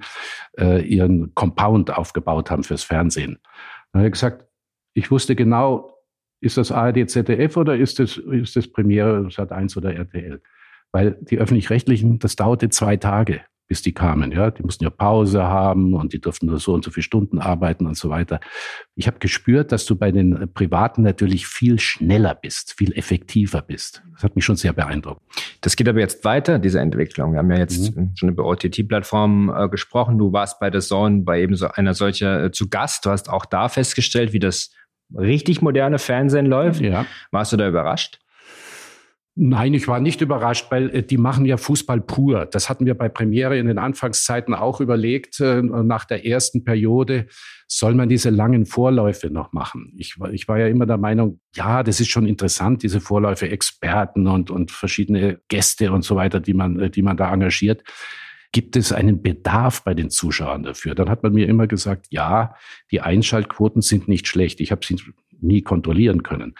[0.58, 3.38] äh, ihren Compound aufgebaut haben fürs Fernsehen.
[3.92, 4.44] Dann hat er gesagt,
[4.94, 5.94] ich wusste genau,
[6.40, 10.40] ist das ARD, ZDF oder ist das, ist das Premiere Sat 1 oder RTL?
[10.92, 13.42] Weil die öffentlich-rechtlichen, das dauerte zwei Tage.
[13.68, 14.33] bis die kamen.
[14.33, 17.38] Ja, die mussten ja Pause haben und die durften nur so und so viele Stunden
[17.38, 18.40] arbeiten und so weiter.
[18.96, 24.03] Ich habe gespürt, dass du bei den Privaten natürlich viel schneller bist, viel effektiver bist.
[24.14, 25.20] Das hat mich schon sehr beeindruckt.
[25.61, 27.33] Das geht aber jetzt weiter, diese Entwicklung.
[27.33, 28.12] Wir haben ja jetzt mhm.
[28.16, 30.16] schon über OTT-Plattformen äh, gesprochen.
[30.16, 33.05] Du warst bei der Zone bei eben so einer solcher äh, zu Gast.
[33.05, 34.70] Du hast auch da festgestellt, wie das
[35.14, 36.81] richtig moderne Fernsehen läuft.
[36.81, 37.05] Ja.
[37.33, 38.18] Warst du da überrascht?
[39.40, 42.46] Nein, ich war nicht überrascht, weil äh, die machen ja Fußball pur.
[42.46, 45.38] Das hatten wir bei Premiere in den Anfangszeiten auch überlegt.
[45.38, 47.29] Äh, nach der ersten Periode
[47.68, 49.92] soll man diese langen Vorläufe noch machen.
[49.96, 54.27] Ich, ich war ja immer der Meinung, ja, das ist schon interessant, diese Vorläufe, Experten
[54.27, 57.85] und, und verschiedene Gäste und so weiter, die man, äh, die man da engagiert.
[58.51, 60.96] Gibt es einen Bedarf bei den Zuschauern dafür?
[60.96, 62.57] Dann hat man mir immer gesagt, ja,
[62.90, 64.59] die Einschaltquoten sind nicht schlecht.
[64.61, 64.96] Ich habe sie
[65.40, 66.57] nie kontrollieren können.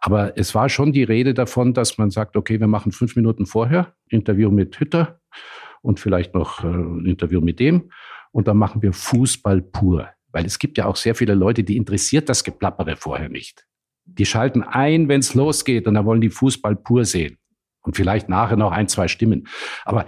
[0.00, 3.46] Aber es war schon die Rede davon, dass man sagt, okay, wir machen fünf Minuten
[3.46, 5.20] vorher Interview mit Hütter
[5.82, 7.90] und vielleicht noch äh, ein Interview mit dem
[8.30, 10.08] und dann machen wir Fußball pur.
[10.30, 13.66] Weil es gibt ja auch sehr viele Leute, die interessiert das Geplappere vorher nicht.
[14.04, 17.38] Die schalten ein, wenn es losgeht und dann wollen die Fußball pur sehen.
[17.82, 19.48] Und vielleicht nachher noch ein, zwei Stimmen.
[19.84, 20.06] Aber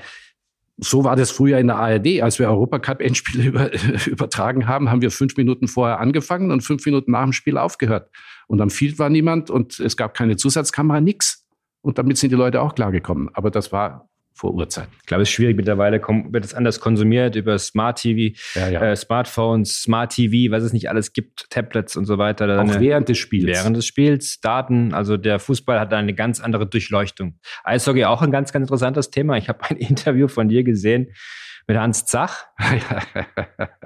[0.82, 2.22] so war das früher in der ARD.
[2.22, 3.70] Als wir Europacup-Endspiele über,
[4.06, 8.10] übertragen haben, haben wir fünf Minuten vorher angefangen und fünf Minuten nach dem Spiel aufgehört.
[8.46, 11.46] Und am Field war niemand und es gab keine Zusatzkamera, nix.
[11.82, 13.30] Und damit sind die Leute auch klargekommen.
[13.32, 14.88] Aber das war vor Uhrzeit.
[15.00, 18.80] Ich glaube, es ist schwierig mittlerweile, wird es anders konsumiert über Smart TV, ja, ja.
[18.80, 22.46] Äh, Smartphones, Smart TV, was es nicht alles gibt, Tablets und so weiter.
[22.58, 23.46] Auch eine, während des Spiels.
[23.46, 27.38] Während des Spiels, Daten, also der Fußball hat eine ganz andere Durchleuchtung.
[27.64, 29.36] Eishockey auch ein ganz, ganz interessantes Thema.
[29.36, 31.08] Ich habe ein Interview von dir gesehen
[31.70, 32.46] mit Hans Zach,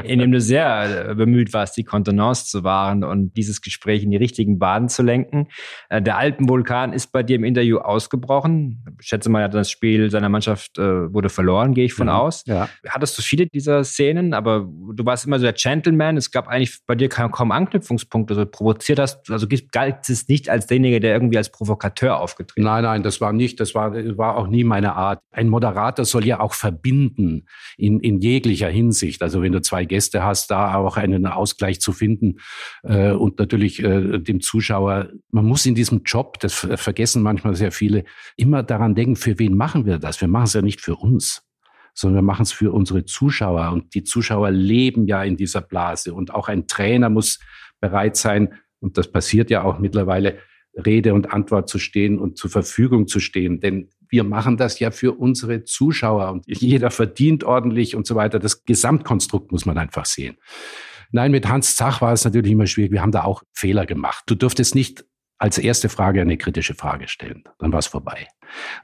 [0.02, 4.10] in dem du sehr äh, bemüht warst, die Kontenance zu wahren und dieses Gespräch in
[4.10, 5.48] die richtigen Bahnen zu lenken.
[5.90, 8.82] Äh, der Alpenvulkan ist bei dir im Interview ausgebrochen.
[9.02, 12.42] Ich schätze mal, das Spiel seiner Mannschaft äh, wurde verloren, gehe ich von mhm, aus.
[12.46, 12.70] Ja.
[12.88, 16.16] Hattest du viele dieser Szenen, aber du warst immer so der Gentleman.
[16.16, 18.32] Es gab eigentlich bei dir kaum Anknüpfungspunkte.
[18.32, 22.84] Also provoziert hast, also galt es nicht als derjenige, der irgendwie als Provokateur aufgetreten Nein,
[22.84, 25.20] nein, das war nicht, das war, war auch nie meine Art.
[25.32, 27.44] Ein Moderator soll ja auch verbinden
[27.76, 29.22] in, in jeglicher Hinsicht.
[29.22, 32.40] Also wenn du zwei Gäste hast, da auch einen Ausgleich zu finden
[32.82, 37.72] äh, und natürlich äh, dem Zuschauer, man muss in diesem Job, das vergessen manchmal sehr
[37.72, 38.04] viele,
[38.36, 40.20] immer daran denken, für wen machen wir das?
[40.20, 41.42] Wir machen es ja nicht für uns
[41.96, 43.70] sondern wir machen es für unsere Zuschauer.
[43.70, 46.12] Und die Zuschauer leben ja in dieser Blase.
[46.12, 47.38] Und auch ein Trainer muss
[47.80, 50.38] bereit sein, und das passiert ja auch mittlerweile,
[50.74, 53.60] Rede und Antwort zu stehen und zur Verfügung zu stehen.
[53.60, 58.38] Denn wir machen das ja für unsere Zuschauer und jeder verdient ordentlich und so weiter.
[58.38, 60.36] Das Gesamtkonstrukt muss man einfach sehen.
[61.10, 62.90] Nein, mit Hans Zach war es natürlich immer schwierig.
[62.92, 64.24] Wir haben da auch Fehler gemacht.
[64.26, 65.04] Du dürftest nicht
[65.38, 67.44] als erste Frage eine kritische Frage stellen.
[67.58, 68.28] Dann war es vorbei.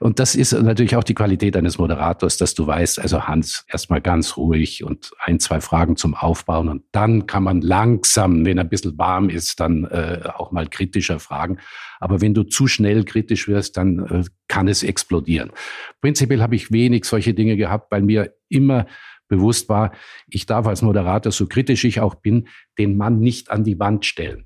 [0.01, 4.01] Und das ist natürlich auch die Qualität eines Moderators, dass du weißt, also Hans, erstmal
[4.01, 8.69] ganz ruhig und ein, zwei Fragen zum Aufbauen und dann kann man langsam, wenn ein
[8.69, 11.59] bisschen warm ist, dann äh, auch mal kritischer fragen.
[12.01, 15.53] Aber wenn du zu schnell kritisch wirst, dann äh, kann es explodieren.
[16.01, 18.87] Prinzipiell habe ich wenig solche Dinge gehabt, weil mir immer
[19.29, 19.93] bewusst war,
[20.29, 24.05] ich darf als Moderator, so kritisch ich auch bin, den Mann nicht an die Wand
[24.05, 24.45] stellen.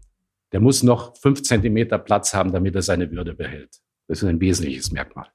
[0.54, 3.80] Der muss noch fünf Zentimeter Platz haben, damit er seine Würde behält.
[4.06, 5.26] Das ist ein wesentliches Merkmal.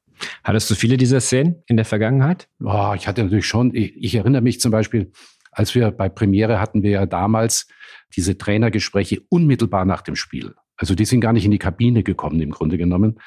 [0.45, 2.47] Hattest du viele dieser Szenen in der Vergangenheit?
[2.63, 3.75] Oh, ich hatte natürlich schon.
[3.75, 5.11] Ich, ich erinnere mich zum Beispiel,
[5.51, 7.67] als wir bei Premiere hatten wir ja damals
[8.15, 10.55] diese Trainergespräche unmittelbar nach dem Spiel.
[10.77, 13.19] Also die sind gar nicht in die Kabine gekommen im Grunde genommen.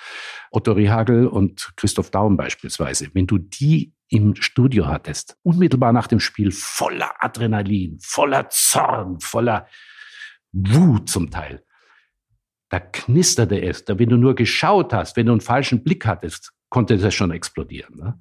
[0.50, 3.08] Otto Rehagel und Christoph Daum beispielsweise.
[3.12, 9.66] Wenn du die im Studio hattest, unmittelbar nach dem Spiel, voller Adrenalin, voller Zorn, voller
[10.52, 11.62] Wut zum Teil,
[12.72, 13.84] da knisterte es.
[13.84, 17.30] Da, wenn du nur geschaut hast, wenn du einen falschen Blick hattest, konnte das schon
[17.30, 17.96] explodieren.
[17.96, 18.18] Ne?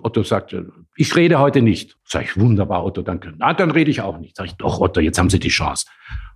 [0.00, 1.98] Otto sagte, ich rede heute nicht.
[2.04, 3.34] Sag ich, wunderbar, Otto, danke.
[3.36, 4.36] Na, dann rede ich auch nicht.
[4.36, 5.86] Sag ich, doch, Otto, jetzt haben Sie die Chance.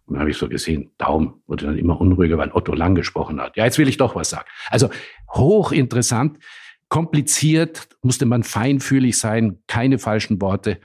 [0.04, 3.40] Und dann habe ich so gesehen, Daumen wurde dann immer unruhiger, weil Otto lang gesprochen
[3.40, 3.56] hat.
[3.56, 4.48] Ja, jetzt will ich doch was sagen.
[4.68, 4.90] Also
[5.32, 6.38] hochinteressant,
[6.88, 10.80] kompliziert, musste man feinfühlig sein, keine falschen Worte.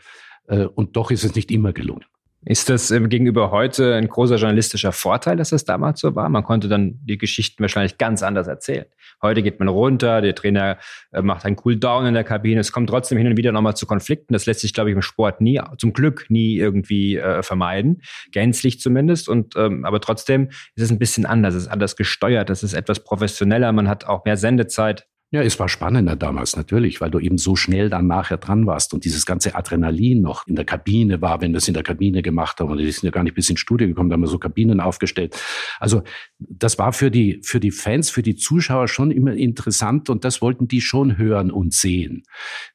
[0.47, 2.05] Äh, und doch ist es nicht immer gelungen.
[2.45, 6.27] Ist das ähm, gegenüber heute ein großer journalistischer Vorteil, dass das damals so war?
[6.27, 8.85] Man konnte dann die Geschichten wahrscheinlich ganz anders erzählen.
[9.21, 10.77] Heute geht man runter, der Trainer
[11.13, 12.59] äh, macht einen Cooldown in der Kabine.
[12.59, 14.33] Es kommt trotzdem hin und wieder nochmal zu Konflikten.
[14.33, 18.01] Das lässt sich, glaube ich, im Sport nie, zum Glück nie irgendwie äh, vermeiden.
[18.31, 19.29] Gänzlich zumindest.
[19.29, 21.53] Und ähm, aber trotzdem ist es ein bisschen anders.
[21.53, 22.49] Es ist anders gesteuert.
[22.49, 23.71] Es ist etwas professioneller.
[23.71, 25.07] Man hat auch mehr Sendezeit.
[25.33, 28.93] Ja, es war spannender damals natürlich, weil du eben so schnell dann nachher dran warst
[28.93, 32.21] und dieses ganze Adrenalin noch in der Kabine war, wenn wir es in der Kabine
[32.21, 32.69] gemacht haben.
[32.69, 34.79] Und die sind ja gar nicht bis ins Studio gekommen, da haben wir so Kabinen
[34.79, 35.35] aufgestellt.
[35.79, 36.03] Also
[36.37, 40.39] das war für die, für die Fans, für die Zuschauer schon immer interessant und das
[40.39, 42.25] wollten die schon hören und sehen.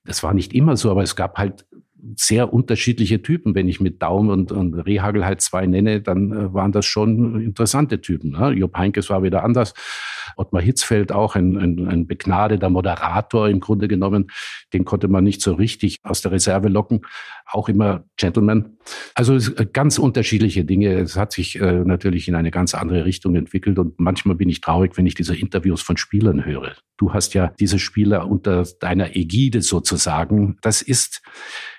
[0.02, 1.64] Das war nicht immer so, aber es gab halt
[2.16, 3.54] sehr unterschiedliche Typen.
[3.54, 7.40] Wenn ich mit Daum und, und Rehagel halt zwei nenne, dann äh, waren das schon
[7.40, 8.32] interessante Typen.
[8.32, 8.52] Ne?
[8.52, 9.74] Jupp Heinkes war wieder anders.
[10.36, 14.30] Ottmar Hitzfeld auch, ein, ein, ein begnadeter Moderator im Grunde genommen.
[14.72, 17.00] Den konnte man nicht so richtig aus der Reserve locken.
[17.46, 18.76] Auch immer Gentleman.
[19.14, 20.94] Also äh, ganz unterschiedliche Dinge.
[20.94, 23.78] Es hat sich äh, natürlich in eine ganz andere Richtung entwickelt.
[23.78, 26.76] Und manchmal bin ich traurig, wenn ich diese Interviews von Spielern höre.
[26.96, 30.58] Du hast ja diese Spieler unter deiner Ägide sozusagen.
[30.62, 31.22] Das ist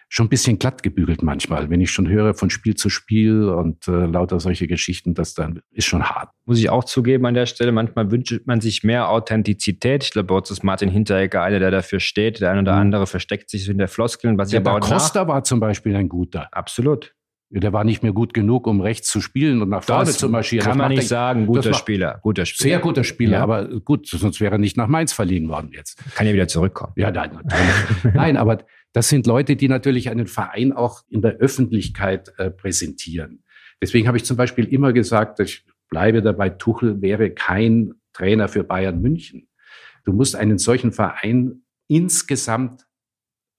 [0.09, 1.69] schon ein bisschen glatt gebügelt manchmal.
[1.69, 5.61] Wenn ich schon höre von Spiel zu Spiel und äh, lauter solche Geschichten, das dann
[5.71, 6.31] ist schon hart.
[6.45, 10.03] Muss ich auch zugeben an der Stelle, manchmal wünscht man sich mehr Authentizität.
[10.03, 12.41] Ich glaube, bei uns ist Martin Hinteregger einer, der dafür steht.
[12.41, 12.81] Der eine oder mhm.
[12.81, 14.37] andere versteckt sich in der Floskeln.
[14.39, 16.47] Was der da Costa war zum Beispiel ein guter.
[16.51, 17.13] Absolut.
[17.51, 20.29] Der war nicht mehr gut genug, um rechts zu spielen und nach vorne das zu
[20.29, 20.65] marschieren.
[20.65, 22.69] Kann das man nicht sagen, guter Spieler, guter Spieler.
[22.69, 23.43] Sehr guter Spieler, ja.
[23.43, 25.97] aber gut, sonst wäre er nicht nach Mainz verliehen worden jetzt.
[26.13, 26.93] Kann ja wieder zurückkommen.
[26.95, 27.39] Ja, nein,
[28.13, 28.59] nein, aber
[28.93, 33.43] das sind Leute, die natürlich einen Verein auch in der Öffentlichkeit äh, präsentieren.
[33.81, 38.63] Deswegen habe ich zum Beispiel immer gesagt, ich bleibe dabei, Tuchel wäre kein Trainer für
[38.63, 39.47] Bayern München.
[40.05, 42.85] Du musst einen solchen Verein insgesamt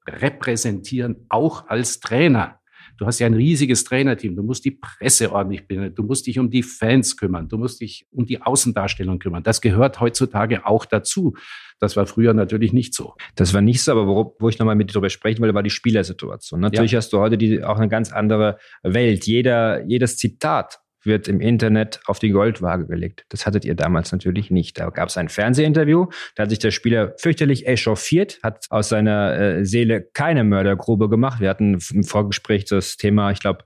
[0.06, 2.59] repräsentieren, auch als Trainer.
[3.00, 4.36] Du hast ja ein riesiges Trainerteam.
[4.36, 5.94] Du musst die Presse ordentlich binden.
[5.94, 7.48] Du musst dich um die Fans kümmern.
[7.48, 9.42] Du musst dich um die Außendarstellung kümmern.
[9.42, 11.34] Das gehört heutzutage auch dazu.
[11.78, 13.14] Das war früher natürlich nicht so.
[13.36, 15.62] Das war nicht so, aber wo, wo ich nochmal mit dir darüber sprechen wollte, war
[15.62, 16.60] die Spielersituation.
[16.60, 16.98] Natürlich ja.
[16.98, 19.26] hast du heute die, auch eine ganz andere Welt.
[19.26, 23.24] Jeder, jedes Zitat wird im Internet auf die Goldwaage gelegt.
[23.28, 24.78] Das hattet ihr damals natürlich nicht.
[24.78, 29.38] Da gab es ein Fernsehinterview, da hat sich der Spieler fürchterlich echauffiert, hat aus seiner
[29.38, 31.40] äh, Seele keine Mördergrube gemacht.
[31.40, 33.64] Wir hatten im Vorgespräch das Thema, ich glaube,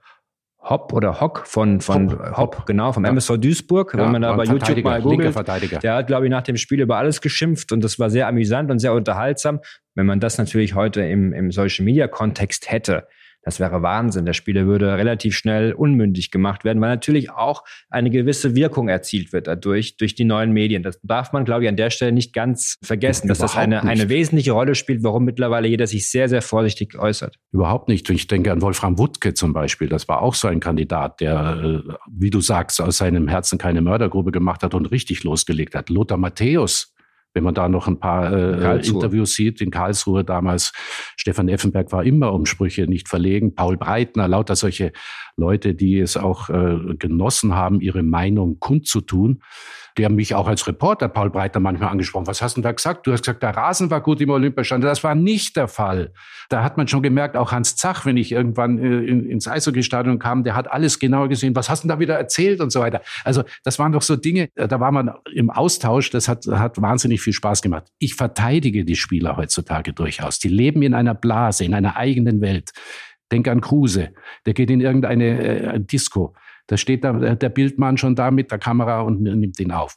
[0.64, 3.10] Hopp oder Hock von, von Hopp, Hopp genau, vom ja.
[3.10, 3.92] MSV Duisburg.
[3.92, 5.36] Ja, Wenn man da bei YouTube mal googelt,
[5.82, 8.70] der hat, glaube ich, nach dem Spiel über alles geschimpft und das war sehr amüsant
[8.70, 9.60] und sehr unterhaltsam.
[9.94, 13.06] Wenn man das natürlich heute im, im Social Media Kontext hätte,
[13.44, 14.24] das wäre Wahnsinn.
[14.24, 19.32] Der Spieler würde relativ schnell unmündig gemacht werden, weil natürlich auch eine gewisse Wirkung erzielt
[19.32, 20.82] wird dadurch, durch die neuen Medien.
[20.82, 24.08] Das darf man, glaube ich, an der Stelle nicht ganz vergessen, dass das eine, eine
[24.08, 27.36] wesentliche Rolle spielt, warum mittlerweile jeder sich sehr, sehr vorsichtig äußert.
[27.52, 28.08] Überhaupt nicht.
[28.10, 29.88] Ich denke an Wolfram Wuttke zum Beispiel.
[29.88, 33.82] Das war auch so ein Kandidat, der, äh, wie du sagst, aus seinem Herzen keine
[33.82, 35.90] Mördergrube gemacht hat und richtig losgelegt hat.
[35.90, 36.93] Lothar Matthäus
[37.34, 40.72] wenn man da noch ein paar äh, Interviews sieht, in Karlsruhe damals,
[41.16, 44.92] Stefan Effenberg war immer um Sprüche nicht verlegen, Paul Breitner, lauter solche
[45.36, 49.42] Leute, die es auch äh, genossen haben, ihre Meinung kundzutun.
[50.00, 52.26] Haben mich auch als Reporter, Paul Breitner, manchmal angesprochen.
[52.26, 53.06] Was hast du da gesagt?
[53.06, 54.82] Du hast gesagt, der Rasen war gut im Olympiastand.
[54.82, 56.12] Das war nicht der Fall.
[56.48, 60.42] Da hat man schon gemerkt, auch Hans Zach, wenn ich irgendwann äh, ins Eishockeystadion kam,
[60.42, 61.54] der hat alles genau gesehen.
[61.54, 63.02] Was hast du da wieder erzählt und so weiter?
[63.22, 66.10] Also das waren doch so Dinge, äh, da war man im Austausch.
[66.10, 67.84] Das hat, hat wahnsinnig viel Spaß gemacht.
[67.98, 70.40] Ich verteidige die Spieler heutzutage durchaus.
[70.40, 72.72] Die leben in einer Blase, in einer eigenen Welt.
[73.30, 74.10] Denk an Kruse,
[74.44, 76.34] der geht in irgendeine äh, Disco.
[76.66, 79.96] Da steht da, der Bildmann schon da mit der Kamera und nimmt ihn auf.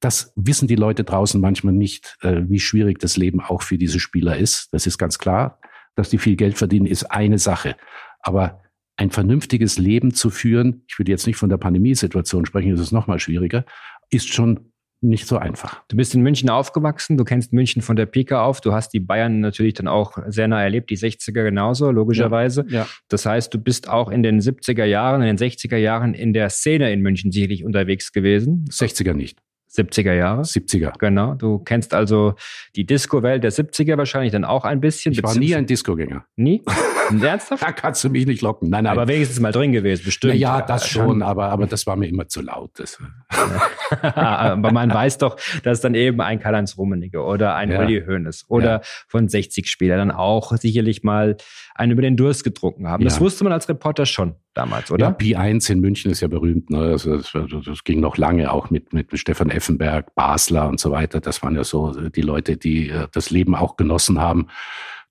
[0.00, 4.00] Das wissen die Leute draußen manchmal nicht, äh, wie schwierig das Leben auch für diese
[4.00, 4.68] Spieler ist.
[4.72, 5.60] Das ist ganz klar.
[5.94, 7.76] Dass die viel Geld verdienen, ist eine Sache.
[8.20, 8.62] Aber
[8.96, 12.92] ein vernünftiges Leben zu führen, ich würde jetzt nicht von der Pandemiesituation sprechen, das ist
[12.92, 13.64] noch mal schwieriger,
[14.10, 14.71] ist schon
[15.02, 15.82] nicht so einfach.
[15.88, 19.00] Du bist in München aufgewachsen, du kennst München von der Pika auf, du hast die
[19.00, 22.64] Bayern natürlich dann auch sehr nah erlebt, die 60er genauso, logischerweise.
[22.68, 22.88] Ja, ja.
[23.08, 26.50] Das heißt, du bist auch in den 70er Jahren, in den 60er Jahren in der
[26.50, 28.64] Szene in München sicherlich unterwegs gewesen.
[28.70, 29.38] 60er nicht.
[29.74, 30.42] 70er Jahre.
[30.42, 30.92] 70er.
[30.98, 31.34] Genau.
[31.34, 32.34] Du kennst also
[32.76, 35.12] die Disco-Welt der 70er wahrscheinlich dann auch ein bisschen.
[35.12, 36.26] Ich war nie ein Disco-Gänger.
[36.36, 36.62] Nie?
[37.20, 37.62] Ernsthaft?
[37.62, 38.70] da kannst du mich nicht locken.
[38.70, 38.92] Nein, nein.
[38.92, 40.34] Aber wenigstens mal drin gewesen, bestimmt.
[40.34, 42.70] Ja, das schon, aber, aber das war mir immer zu laut.
[42.76, 42.98] Das.
[44.02, 47.80] aber man weiß doch, dass dann eben ein Karl-Heinz Rummenigge oder ein ja.
[47.80, 48.80] Uli Hoeneß oder ja.
[49.08, 51.36] von 60 Spieler dann auch sicherlich mal
[51.74, 53.02] einen über den Durst getrunken haben.
[53.02, 53.08] Ja.
[53.08, 55.06] Das wusste man als Reporter schon damals, oder?
[55.06, 56.70] Ja, B1 in München ist ja berühmt.
[56.70, 56.78] Ne?
[56.78, 61.20] Also das, das, ging noch lange auch mit, mit Stefan Effenberg, Basler und so weiter.
[61.20, 64.48] Das waren ja so die Leute, die äh, das Leben auch genossen haben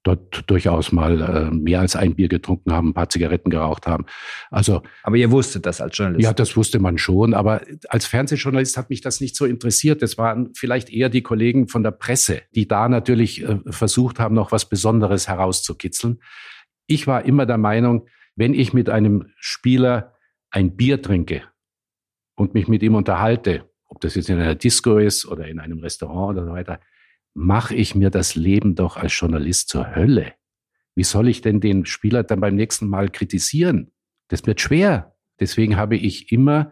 [0.04, 4.06] dort durchaus mal äh, mehr als ein Bier getrunken haben, ein paar Zigaretten geraucht haben.
[4.50, 6.24] Also, aber ihr wusstet das als Journalist?
[6.24, 7.34] Ja, das wusste man schon.
[7.34, 10.02] Aber als Fernsehjournalist hat mich das nicht so interessiert.
[10.02, 14.34] Das waren vielleicht eher die Kollegen von der Presse, die da natürlich äh, versucht haben,
[14.34, 16.22] noch was Besonderes herauszukitzeln.
[16.88, 20.16] Ich war immer der Meinung, wenn ich mit einem Spieler
[20.50, 21.44] ein Bier trinke
[22.36, 25.80] und mich mit ihm unterhalte, ob das jetzt in einer Disco ist oder in einem
[25.80, 26.80] Restaurant oder so weiter,
[27.34, 30.34] mache ich mir das Leben doch als Journalist zur Hölle.
[30.96, 33.92] Wie soll ich denn den Spieler dann beim nächsten Mal kritisieren?
[34.28, 35.16] Das wird schwer.
[35.40, 36.72] Deswegen habe ich immer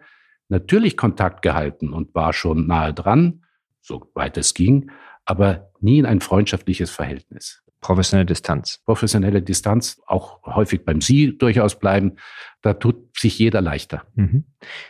[0.49, 3.45] natürlich Kontakt gehalten und war schon nahe dran,
[3.81, 4.91] soweit es ging,
[5.25, 7.63] aber nie in ein freundschaftliches Verhältnis.
[7.81, 8.79] Professionelle Distanz.
[8.85, 12.17] Professionelle Distanz, auch häufig beim Sie durchaus bleiben.
[12.61, 14.03] Da tut sich jeder leichter.
[14.15, 14.43] Mhm.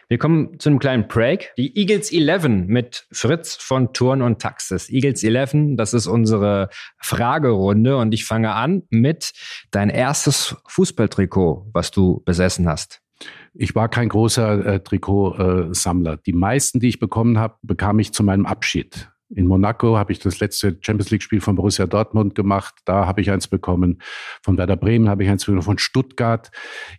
[0.08, 1.54] Wir kommen zu einem kleinen Break.
[1.58, 4.90] Die Eagles 11 mit Fritz von Turn und Taxis.
[4.90, 9.34] Eagles 11, das ist unsere Fragerunde und ich fange an mit
[9.70, 13.02] dein erstes Fußballtrikot, was du besessen hast.
[13.54, 16.18] Ich war kein großer äh, Trikotsammler.
[16.18, 19.10] Die meisten, die ich bekommen habe, bekam ich zu meinem Abschied.
[19.36, 22.76] In Monaco habe ich das letzte Champions League-Spiel von Borussia Dortmund gemacht.
[22.86, 24.02] Da habe ich eins bekommen.
[24.42, 25.62] Von Werder Bremen habe ich eins bekommen.
[25.62, 26.50] Von Stuttgart.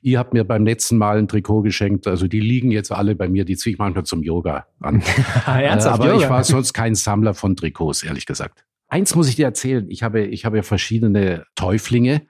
[0.01, 2.07] Ihr habt mir beim letzten Mal ein Trikot geschenkt.
[2.07, 3.45] Also die liegen jetzt alle bei mir.
[3.45, 5.03] Die ziehe ich manchmal zum Yoga an.
[5.47, 6.25] Ernsthaft, äh, aber Yoga?
[6.25, 8.65] ich war sonst kein Sammler von Trikots, ehrlich gesagt.
[8.87, 9.89] Eins muss ich dir erzählen.
[9.91, 12.23] Ich habe, ich habe ja verschiedene Täuflinge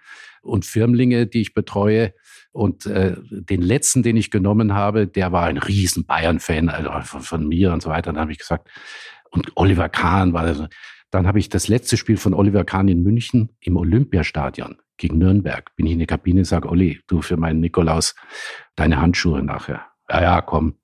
[0.42, 2.14] und Firmlinge, die ich betreue.
[2.52, 7.20] Und äh, den letzten, den ich genommen habe, der war ein riesen Bayern-Fan also von,
[7.20, 8.10] von, mir und so weiter.
[8.10, 8.68] Und dann habe ich gesagt,
[9.30, 10.68] und Oliver Kahn war das.
[11.10, 15.74] Dann habe ich das letzte Spiel von Oliver Kahn in München im Olympiastadion gegen Nürnberg.
[15.74, 18.14] Bin ich in die Kabine, sage, Olli, du für meinen Nikolaus
[18.76, 19.86] deine Handschuhe nachher.
[20.08, 20.74] Ja, ja, komm.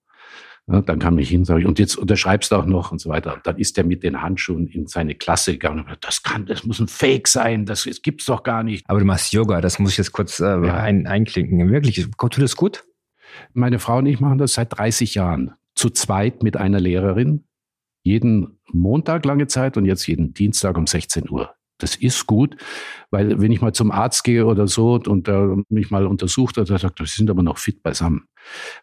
[0.68, 3.08] Ja, dann kam ich hin, sage ich, und jetzt unterschreibst du auch noch und so
[3.08, 3.34] weiter.
[3.34, 5.86] Und dann ist er mit den Handschuhen in seine Klasse gegangen.
[5.88, 8.84] Und das kann, das muss ein Fake sein, das, das gibt's doch gar nicht.
[8.88, 10.76] Aber du machst Yoga, das muss ich jetzt kurz äh, ja.
[10.76, 11.70] ein, einklinken.
[11.70, 12.84] Wirklich, tut das gut?
[13.52, 15.52] Meine Frau und ich machen das seit 30 Jahren.
[15.76, 17.44] Zu zweit mit einer Lehrerin.
[18.06, 21.56] Jeden Montag lange Zeit und jetzt jeden Dienstag um 16 Uhr.
[21.78, 22.56] Das ist gut,
[23.10, 26.70] weil wenn ich mal zum Arzt gehe oder so und er mich mal untersucht hat,
[26.70, 28.28] er sagt, wir sind aber noch fit beisammen.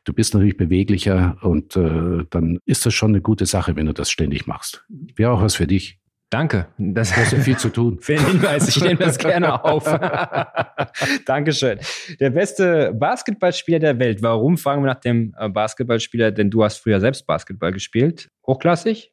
[0.03, 3.93] Du bist natürlich beweglicher und äh, dann ist das schon eine gute Sache, wenn du
[3.93, 4.86] das ständig machst.
[5.15, 5.99] Wäre auch was für dich.
[6.29, 6.67] Danke.
[6.77, 7.99] Das du hast ja viel zu tun.
[8.01, 9.86] Für den Hinweis, ich nehme das gerne auf.
[11.25, 11.79] Dankeschön.
[12.19, 14.21] Der beste Basketballspieler der Welt.
[14.21, 16.31] Warum fragen wir nach dem äh, Basketballspieler?
[16.31, 18.29] Denn du hast früher selbst Basketball gespielt.
[18.47, 19.12] Hochklassig?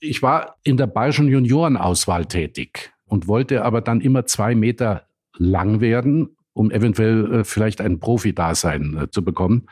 [0.00, 5.80] Ich war in der Bayerischen Juniorenauswahl tätig und wollte aber dann immer zwei Meter lang
[5.80, 9.66] werden, um eventuell äh, vielleicht ein Profi-Dasein äh, zu bekommen.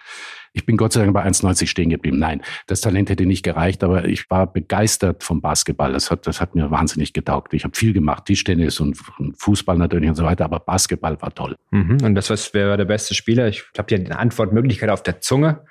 [0.52, 2.18] Ich bin Gott sei Dank bei 1,90 stehen geblieben.
[2.18, 5.92] Nein, das Talent hätte nicht gereicht, aber ich war begeistert vom Basketball.
[5.92, 7.54] Das hat, das hat mir wahnsinnig getaugt.
[7.54, 11.34] Ich habe viel gemacht, Tischtennis und, und Fußball natürlich und so weiter, aber Basketball war
[11.34, 11.56] toll.
[11.70, 11.98] Mhm.
[12.02, 13.48] Und das was wäre der beste Spieler?
[13.48, 15.64] Ich habe dir eine Antwortmöglichkeit auf der Zunge.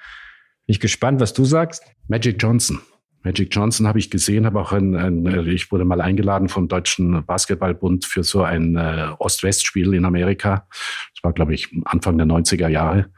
[0.66, 1.84] Bin ich gespannt, was du sagst.
[2.08, 2.80] Magic Johnson.
[3.24, 7.24] Magic Johnson habe ich gesehen, habe auch ein, ein, ich wurde mal eingeladen vom Deutschen
[7.26, 10.68] Basketballbund für so ein äh, Ost-West-Spiel in Amerika.
[11.14, 13.12] Das war, glaube ich, Anfang der 90er Jahre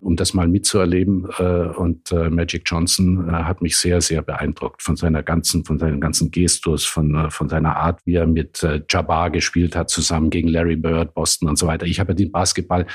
[0.00, 1.28] um das mal mitzuerleben.
[1.38, 5.78] Äh, und äh, Magic Johnson äh, hat mich sehr, sehr beeindruckt von seiner ganzen, von
[5.78, 10.48] seinem ganzen Gestus, von, von seiner Art, wie er mit Jabbar gespielt hat, zusammen gegen
[10.48, 11.86] Larry Bird, Boston und so weiter.
[11.86, 12.86] Ich habe den Basketball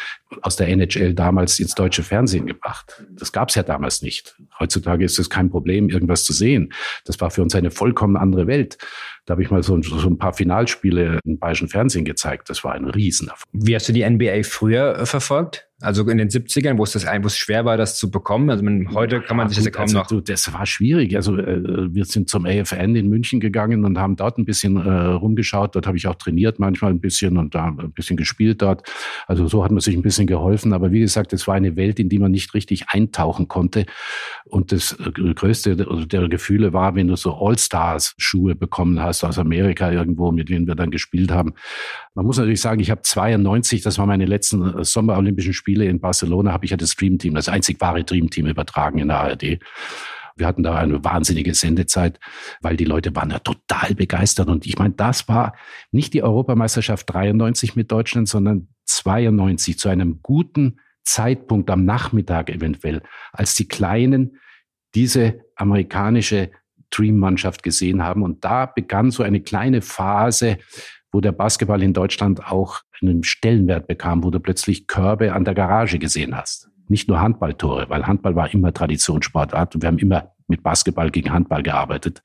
[0.41, 3.04] aus der NHL damals ins deutsche Fernsehen gebracht.
[3.12, 4.36] Das gab es ja damals nicht.
[4.60, 6.74] Heutzutage ist es kein Problem, irgendwas zu sehen.
[7.06, 8.78] Das war für uns eine vollkommen andere Welt.
[9.26, 12.50] Da habe ich mal so, so, ein paar Finalspiele im bayerischen Fernsehen gezeigt.
[12.50, 13.50] Das war ein Riesenerfolg.
[13.52, 15.68] Wie hast du die NBA früher äh, verfolgt?
[15.86, 18.50] Also in den 70ern, wo es das wo es schwer war, das zu bekommen.
[18.50, 20.08] Also man, heute kann man sich das ja kaum also, noch.
[20.08, 21.15] Du, das war schwierig.
[21.15, 24.89] Also äh, wir sind zum AFN in München gegangen und haben dort ein bisschen äh,
[24.89, 25.76] rumgeschaut.
[25.76, 28.82] Dort habe ich auch trainiert manchmal ein bisschen und da ein bisschen gespielt dort.
[29.28, 30.74] Also so hat man sich ein bisschen geholfen.
[30.74, 33.86] Aber wie gesagt, es war eine Welt, in die man nicht richtig eintauchen konnte.
[34.45, 39.91] Und das äh, größte der Gefühle war, wenn du so All-Stars-Schuhe bekommen hast aus Amerika
[39.91, 41.54] irgendwo, mit denen wir dann gespielt haben.
[42.15, 46.00] Man muss natürlich sagen, ich habe 92, das war meine letzten äh, Sommerolympischen Spiele in
[46.00, 49.20] Barcelona, habe ich ja das Dream Team, das einzig wahre Dream Team übertragen in der
[49.20, 49.60] ARD.
[50.38, 52.20] Wir hatten da eine wahnsinnige Sendezeit,
[52.62, 54.50] weil die Leute waren ja total begeistert.
[54.50, 55.56] Und ich meine, das war
[55.92, 63.02] nicht die Europameisterschaft 93 mit Deutschland, sondern 92 zu einem guten Zeitpunkt am Nachmittag eventuell,
[63.32, 64.38] als die Kleinen
[64.94, 66.52] diese amerikanische
[66.90, 68.24] Dream-Mannschaft gesehen haben.
[68.24, 70.58] Und da begann so eine kleine Phase,
[71.15, 75.54] wo der Basketball in Deutschland auch einen Stellenwert bekam, wo du plötzlich Körbe an der
[75.54, 76.69] Garage gesehen hast.
[76.89, 81.32] Nicht nur Handballtore, weil Handball war immer Traditionssportart und wir haben immer mit Basketball gegen
[81.32, 82.21] Handball gearbeitet,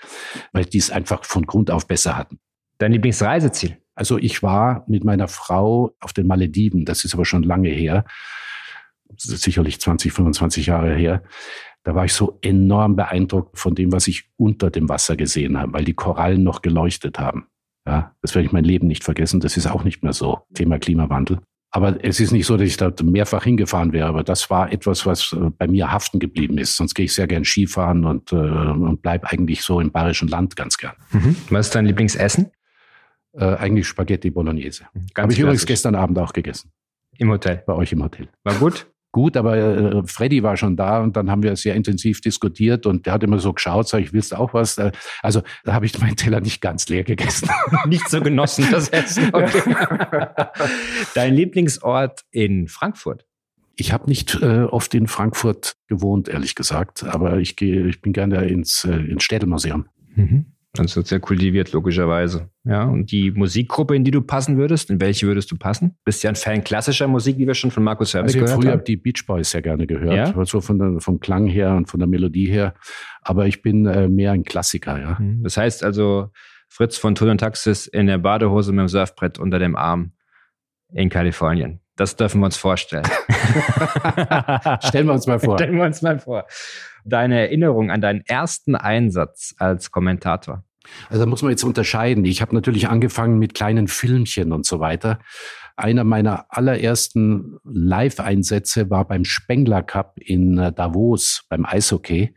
[0.53, 2.41] weil die es einfach von Grund auf besser hatten.
[2.79, 3.79] Dein Lieblingsreiseziel?
[3.95, 8.05] Also ich war mit meiner Frau auf den Malediven, das ist aber schon lange her,
[9.17, 11.23] sicherlich 20, 25 Jahre her.
[11.85, 15.75] Da war ich so enorm beeindruckt von dem, was ich unter dem Wasser gesehen habe,
[15.75, 17.47] weil die Korallen noch geleuchtet haben.
[17.87, 19.41] Ja, das werde ich mein Leben nicht vergessen.
[19.41, 20.41] Das ist auch nicht mehr so.
[20.55, 21.41] Thema Klimawandel.
[21.73, 24.09] Aber es ist nicht so, dass ich da mehrfach hingefahren wäre.
[24.09, 26.77] Aber das war etwas, was äh, bei mir haften geblieben ist.
[26.77, 30.57] Sonst gehe ich sehr gern Skifahren und, äh, und bleib eigentlich so im bayerischen Land
[30.57, 30.95] ganz gern.
[31.13, 31.37] Mhm.
[31.51, 32.51] Was ist dein Lieblingsessen?
[33.33, 34.87] Äh, eigentlich Spaghetti Bolognese.
[35.17, 36.73] Habe ich übrigens gestern Abend auch gegessen.
[37.19, 37.63] Im Hotel?
[37.67, 38.29] Bei euch im Hotel.
[38.43, 38.89] War gut?
[39.13, 43.07] Gut, aber äh, Freddy war schon da und dann haben wir sehr intensiv diskutiert und
[43.07, 44.79] der hat immer so geschaut, sag ich, willst du auch was?
[44.79, 44.93] Äh,
[45.23, 47.49] also da habe ich meinen Teller nicht ganz leer gegessen.
[47.87, 49.31] nicht so genossen, das Essen.
[49.41, 49.63] Okay.
[51.15, 53.27] Dein Lieblingsort in Frankfurt?
[53.77, 58.13] Ich habe nicht äh, oft in Frankfurt gewohnt, ehrlich gesagt, aber ich gehe, ich bin
[58.13, 59.87] gerne ins, äh, ins Städelmuseum.
[60.15, 60.47] Mhm.
[60.79, 62.49] Also sehr kultiviert, logischerweise.
[62.65, 65.97] Ja, und die Musikgruppe, in die du passen würdest, in welche würdest du passen?
[66.05, 68.51] Bist du ja ein Fan klassischer Musik, wie wir schon von Markus Herbig also gehört
[68.61, 68.79] früher haben?
[68.79, 70.45] habe die Beach Boys sehr gerne gehört, ja?
[70.45, 72.75] so von der, vom Klang her und von der Melodie her.
[73.23, 75.19] Aber ich bin äh, mehr ein Klassiker, ja.
[75.19, 75.43] Mhm.
[75.43, 76.31] Das heißt also,
[76.69, 80.13] Fritz von Tull und Taxis in der Badehose mit dem Surfbrett unter dem Arm
[80.93, 81.81] in Kalifornien.
[82.01, 83.05] Das dürfen wir uns vorstellen.
[84.83, 85.59] Stellen wir uns mal vor.
[85.59, 86.47] Stellen wir uns mal vor.
[87.05, 90.65] Deine Erinnerung an deinen ersten Einsatz als Kommentator.
[91.11, 92.25] Also da muss man jetzt unterscheiden.
[92.25, 95.19] Ich habe natürlich angefangen mit kleinen Filmchen und so weiter.
[95.77, 102.35] Einer meiner allerersten Live-Einsätze war beim Spengler Cup in äh, Davos beim Eishockey.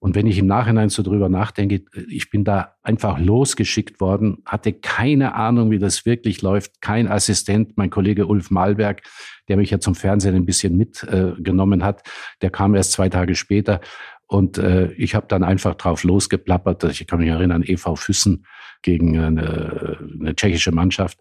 [0.00, 4.72] Und wenn ich im Nachhinein so drüber nachdenke, ich bin da einfach losgeschickt worden, hatte
[4.72, 9.02] keine Ahnung, wie das wirklich läuft, kein Assistent, mein Kollege Ulf Malberg,
[9.48, 12.02] der mich ja zum Fernsehen ein bisschen mitgenommen äh, hat,
[12.42, 13.80] der kam erst zwei Tage später
[14.28, 16.84] und äh, ich habe dann einfach drauf losgeplappert.
[16.84, 18.44] Ich kann mich erinnern, EV Füssen
[18.82, 21.18] gegen eine, eine tschechische Mannschaft.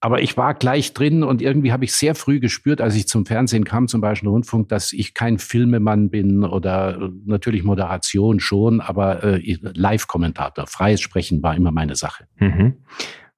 [0.00, 3.26] Aber ich war gleich drin und irgendwie habe ich sehr früh gespürt, als ich zum
[3.26, 9.24] Fernsehen kam, zum Beispiel Rundfunk, dass ich kein Filmemann bin oder natürlich Moderation schon, aber
[9.24, 10.66] äh, Live-Kommentator.
[10.66, 12.26] Freies Sprechen war immer meine Sache.
[12.38, 12.84] Mhm.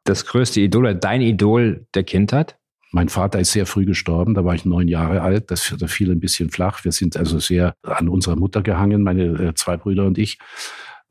[0.04, 2.56] Das größte Idol, dein Idol der Kindheit?
[2.92, 5.50] Mein Vater ist sehr früh gestorben, da war ich neun Jahre alt.
[5.50, 6.84] Das, das fiel ein bisschen flach.
[6.84, 10.38] Wir sind also sehr an unserer Mutter gehangen, meine äh, zwei Brüder und ich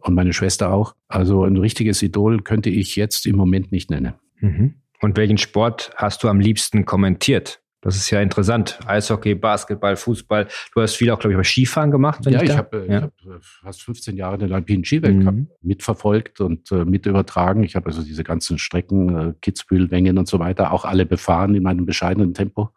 [0.06, 0.96] und meine Schwester auch.
[1.08, 4.14] Also ein richtiges Idol könnte ich jetzt im Moment nicht nennen.
[4.40, 4.76] Mhm.
[5.02, 7.62] Und welchen Sport hast du am liebsten kommentiert?
[7.82, 8.80] Das ist ja interessant.
[8.88, 10.48] Eishockey, Basketball, Fußball.
[10.74, 12.26] Du hast viel auch, glaube ich, bei Skifahren gemacht.
[12.26, 13.02] Ja, ich, ich habe ja.
[13.04, 15.48] hab fast 15 Jahre den Alpinen Skiweltcup mhm.
[15.62, 17.64] mitverfolgt und äh, mit übertragen.
[17.64, 21.54] Ich habe also diese ganzen Strecken, äh, Kitzbühel, Wengen und so weiter, auch alle befahren
[21.54, 22.72] in meinem bescheidenen Tempo.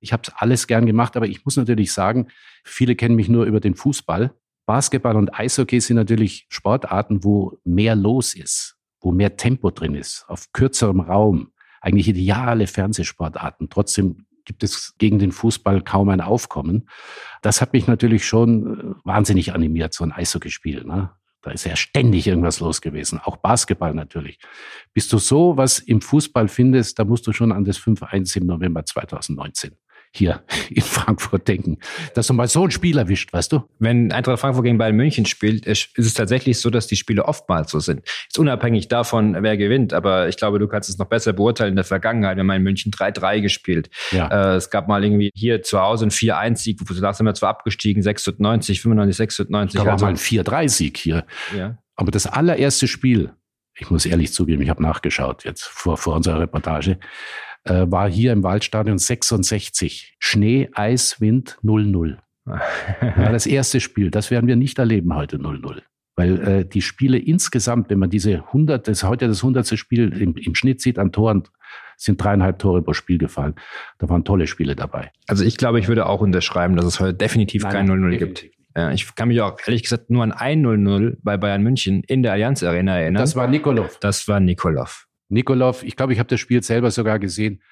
[0.00, 2.28] Ich habe alles gern gemacht, aber ich muss natürlich sagen,
[2.64, 4.32] viele kennen mich nur über den Fußball.
[4.70, 10.24] Basketball und Eishockey sind natürlich Sportarten, wo mehr los ist, wo mehr Tempo drin ist,
[10.28, 11.50] auf kürzerem Raum
[11.80, 13.68] eigentlich ideale Fernsehsportarten.
[13.68, 16.88] Trotzdem gibt es gegen den Fußball kaum ein Aufkommen.
[17.42, 20.84] Das hat mich natürlich schon äh, wahnsinnig animiert, so ein Eishockeyspiel.
[20.84, 21.10] Ne?
[21.42, 23.18] Da ist ja ständig irgendwas los gewesen.
[23.18, 24.38] Auch Basketball natürlich.
[24.94, 28.46] Bis du so was im Fußball findest, da musst du schon an das 5-1 im
[28.46, 29.72] November 2019
[30.12, 31.78] hier in Frankfurt denken,
[32.14, 33.62] dass du mal so ein Spiel erwischt, weißt du?
[33.78, 37.70] Wenn Eintracht Frankfurt gegen Bayern München spielt, ist es tatsächlich so, dass die Spiele oftmals
[37.70, 38.02] so sind.
[38.28, 41.76] Ist unabhängig davon, wer gewinnt, aber ich glaube, du kannst es noch besser beurteilen in
[41.76, 42.36] der Vergangenheit.
[42.36, 43.90] Wir haben in München 3-3 gespielt.
[44.10, 44.54] Ja.
[44.54, 48.02] Äh, es gab mal irgendwie hier zu Hause ein 4-1-Sieg, da sind wir zwar abgestiegen,
[48.02, 49.78] 96, 95, 96.
[49.78, 51.24] Da war also, mal ein 4-3-Sieg hier.
[51.56, 51.78] Ja.
[51.96, 53.32] Aber das allererste Spiel,
[53.76, 56.98] ich muss ehrlich zugeben, ich habe nachgeschaut jetzt vor, vor unserer Reportage,
[57.64, 60.16] äh, war hier im Waldstadion 66.
[60.18, 62.16] Schnee, Eis, Wind 0-0.
[62.46, 62.60] ja,
[63.32, 65.82] das erste Spiel, das werden wir nicht erleben heute 0-0.
[66.16, 69.78] Weil äh, die Spiele insgesamt, wenn man diese 100, das heute das 100.
[69.78, 71.44] Spiel im, im Schnitt sieht an Toren,
[71.96, 73.54] sind dreieinhalb Tore pro Spiel gefallen.
[73.98, 75.12] Da waren tolle Spiele dabei.
[75.28, 78.46] Also ich glaube, ich würde auch unterschreiben, dass es heute definitiv Nein, kein 0-0 gibt.
[78.76, 82.22] Ja, ich kann mich auch ehrlich gesagt nur an ein 0-0 bei Bayern München in
[82.22, 83.20] der Allianz Arena erinnern.
[83.20, 83.98] Das war Nikolov.
[84.00, 85.06] Das war Nikolov.
[85.30, 87.62] Nikolov, ich glaube, ich habe das Spiel selber sogar gesehen.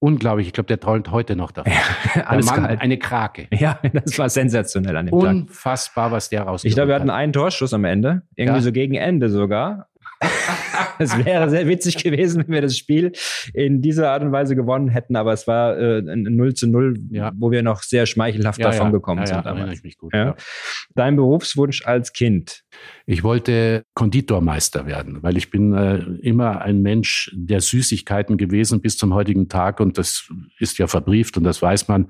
[0.00, 1.72] Unglaublich, ich glaube, der träumt heute noch davon.
[1.72, 2.80] Ja, alles der Mann, kalt.
[2.80, 3.48] eine Krake.
[3.50, 5.48] Ja, das war sensationell an dem Unfassbar, Tag.
[5.48, 6.64] Unfassbar, was der raus.
[6.64, 8.62] Ich glaube, wir hatten einen Torschuss am Ende, irgendwie ja.
[8.62, 9.88] so gegen Ende sogar.
[10.98, 13.12] es wäre sehr witzig gewesen, wenn wir das Spiel
[13.54, 16.94] in dieser Art und Weise gewonnen hätten, aber es war äh, ein 0 zu 0,
[17.10, 17.32] ja.
[17.36, 19.44] wo wir noch sehr schmeichelhaft ja, davon gekommen sind.
[19.44, 19.78] Damals.
[19.78, 20.12] Ich mich gut,
[20.94, 22.64] Dein Berufswunsch als Kind?
[23.06, 28.96] Ich wollte Konditormeister werden, weil ich bin äh, immer ein Mensch der Süßigkeiten gewesen bis
[28.96, 32.08] zum heutigen Tag und das ist ja verbrieft und das weiß man.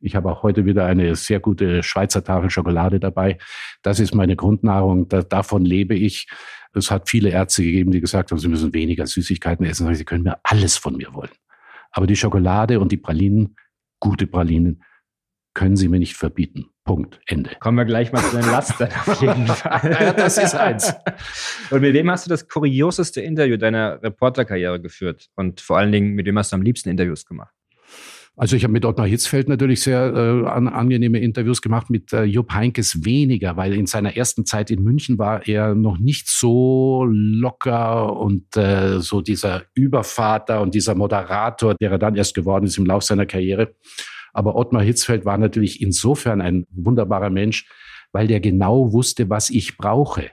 [0.00, 3.38] Ich habe auch heute wieder eine sehr gute Schweizer Tafel Schokolade dabei.
[3.82, 5.08] Das ist meine Grundnahrung.
[5.08, 6.28] Da, davon lebe ich.
[6.72, 9.92] Es hat viele Ärzte gegeben, die gesagt haben, sie müssen weniger Süßigkeiten essen.
[9.94, 11.30] Sie können mir alles von mir wollen.
[11.90, 13.56] Aber die Schokolade und die Pralinen,
[14.00, 14.82] gute Pralinen,
[15.56, 16.66] können Sie mir nicht verbieten.
[16.84, 17.18] Punkt.
[17.26, 17.50] Ende.
[17.60, 19.90] Kommen wir gleich mal zu den Lastern auf jeden Fall.
[19.90, 20.94] ja, das ist eins.
[21.70, 25.28] Und mit wem hast du das kurioseste Interview deiner Reporterkarriere geführt?
[25.34, 27.55] Und vor allen Dingen, mit wem hast du am liebsten Interviews gemacht?
[28.38, 32.24] Also ich habe mit Ottmar Hitzfeld natürlich sehr äh, an, angenehme Interviews gemacht, mit äh,
[32.24, 37.06] Jupp Heinkes weniger, weil in seiner ersten Zeit in München war er noch nicht so
[37.08, 42.76] locker und äh, so dieser Übervater und dieser Moderator, der er dann erst geworden ist
[42.76, 43.74] im Lauf seiner Karriere.
[44.34, 47.66] Aber Ottmar Hitzfeld war natürlich insofern ein wunderbarer Mensch,
[48.12, 50.30] weil der genau wusste, was ich brauche.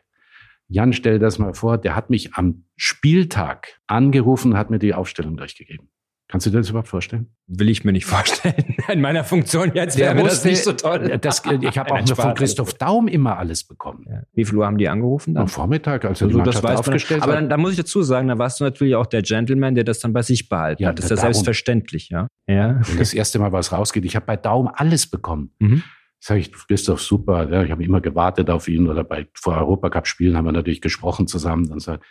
[0.68, 5.38] Jan, stell das mal vor, der hat mich am Spieltag angerufen, hat mir die Aufstellung
[5.38, 5.93] durchgegeben.
[6.34, 7.28] Kannst du dir das überhaupt vorstellen?
[7.46, 8.76] Will ich mir nicht vorstellen.
[8.92, 11.20] In meiner Funktion jetzt wäre das nicht so toll.
[11.22, 14.08] Das, ich habe auch nur von Christoph Daum immer alles bekommen.
[14.10, 14.24] Ja.
[14.34, 15.44] Wie viel Uhr haben die angerufen dann?
[15.44, 17.78] Am Vormittag, als er also, die das weiß aufgestellt man, Aber dann, dann, muss ich
[17.78, 20.82] dazu sagen, da warst du natürlich auch der Gentleman, der das dann bei sich behalten
[20.82, 20.98] ja, hat.
[20.98, 22.26] Das ist ja selbstverständlich, ja.
[22.48, 22.82] ja.
[22.98, 24.04] Das erste Mal was rausgeht.
[24.04, 25.52] Ich habe bei Daum alles bekommen.
[25.60, 25.84] Mhm.
[26.20, 27.48] Sag ich, Christoph, super.
[27.52, 31.28] Ja, ich habe immer gewartet auf ihn oder bei vor Europacup-Spielen haben wir natürlich gesprochen
[31.28, 31.70] zusammen.
[31.70, 32.04] Dann sagt,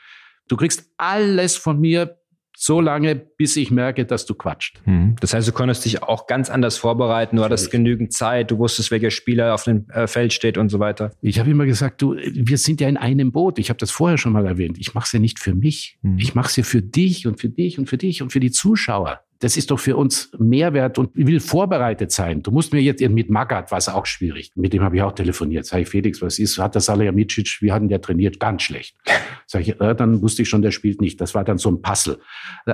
[0.46, 2.21] du kriegst alles von mir
[2.62, 4.80] so lange, bis ich merke, dass du quatscht.
[4.84, 5.16] Hm.
[5.20, 8.92] Das heißt, du konntest dich auch ganz anders vorbereiten, du hattest genügend Zeit, du wusstest,
[8.92, 11.10] welcher Spieler auf dem äh, Feld steht und so weiter.
[11.22, 13.58] Ich habe immer gesagt, du, wir sind ja in einem Boot.
[13.58, 14.78] Ich habe das vorher schon mal erwähnt.
[14.78, 15.98] Ich mache es ja nicht für mich.
[16.02, 16.18] Hm.
[16.18, 18.52] Ich mache es ja für dich und für dich und für dich und für die
[18.52, 22.44] Zuschauer das ist doch für uns Mehrwert und will vorbereitet sein.
[22.44, 24.52] Du musst mir jetzt mit Magat, war es auch schwierig.
[24.54, 25.66] Mit dem habe ich auch telefoniert.
[25.66, 26.58] Sag ich, Felix, was ist?
[26.58, 28.38] Hat der Salihamidzic, wie hat denn der trainiert?
[28.38, 28.96] Ganz schlecht.
[29.48, 31.20] Sag ich, äh, dann wusste ich schon, der spielt nicht.
[31.20, 32.20] Das war dann so ein Puzzle.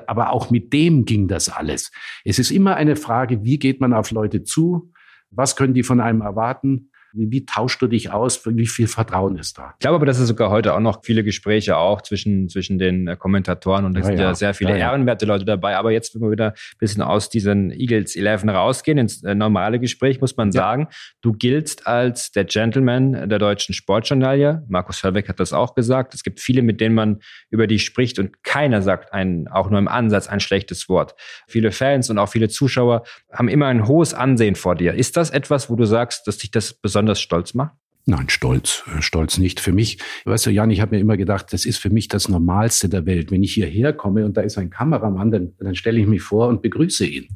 [0.07, 1.91] Aber auch mit dem ging das alles.
[2.23, 4.93] Es ist immer eine Frage, wie geht man auf Leute zu?
[5.31, 6.91] Was können die von einem erwarten?
[7.13, 8.45] Wie, tauschst du dich aus?
[8.45, 9.73] Wie viel Vertrauen ist da?
[9.75, 13.09] Ich glaube aber, dass es sogar heute auch noch viele Gespräche auch zwischen, zwischen den
[13.09, 15.77] äh, Kommentatoren und da ja, sind ja, sehr viele ja, ehrenwerte Leute dabei.
[15.77, 19.79] Aber jetzt, wenn wir wieder ein bisschen aus diesen Eagles 11 rausgehen, ins äh, normale
[19.79, 20.89] Gespräch, muss man sagen,
[21.23, 24.63] du giltst als der Gentleman der deutschen Sportjournalie.
[24.69, 26.13] Markus Hörbeck hat das auch gesagt.
[26.15, 29.79] Es gibt viele, mit denen man über dich spricht und keiner sagt ein, auch nur
[29.79, 31.15] im Ansatz ein schlechtes Wort.
[31.47, 34.93] Viele Fans und auch viele Zuschauer haben immer ein hohes Ansehen vor dir.
[34.93, 37.75] Ist das etwas, wo du sagst, dass dich das besonders besonders stolz macht?
[38.07, 39.61] Nein, stolz, äh, stolz nicht.
[39.61, 42.29] Für mich, weißt du, Jan, ich habe mir immer gedacht, das ist für mich das
[42.29, 43.31] Normalste der Welt.
[43.31, 46.49] Wenn ich hierher komme und da ist ein Kameramann, dann, dann stelle ich mich vor
[46.49, 47.29] und begrüße ihn.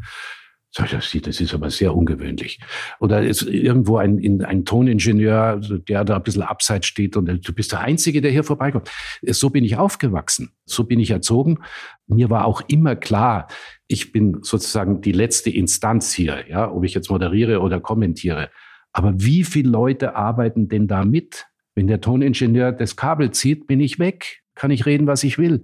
[0.74, 2.58] Das ist aber sehr ungewöhnlich.
[2.98, 7.72] Oder ist irgendwo ein, ein Toningenieur, der da ein bisschen abseits steht und du bist
[7.72, 8.90] der Einzige, der hier vorbeikommt.
[9.20, 10.52] So bin ich aufgewachsen.
[10.64, 11.58] So bin ich erzogen.
[12.06, 13.48] Mir war auch immer klar,
[13.86, 18.48] ich bin sozusagen die letzte Instanz hier, ja, ob ich jetzt moderiere oder kommentiere.
[18.92, 21.46] Aber wie viele Leute arbeiten denn da mit?
[21.74, 25.62] Wenn der Toningenieur das Kabel zieht, bin ich weg, kann ich reden, was ich will.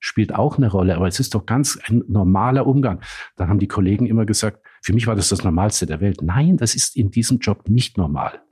[0.00, 3.00] Spielt auch eine Rolle, aber es ist doch ganz ein normaler Umgang.
[3.36, 6.22] Da haben die Kollegen immer gesagt, für mich war das das Normalste der Welt.
[6.22, 8.42] Nein, das ist in diesem Job nicht normal.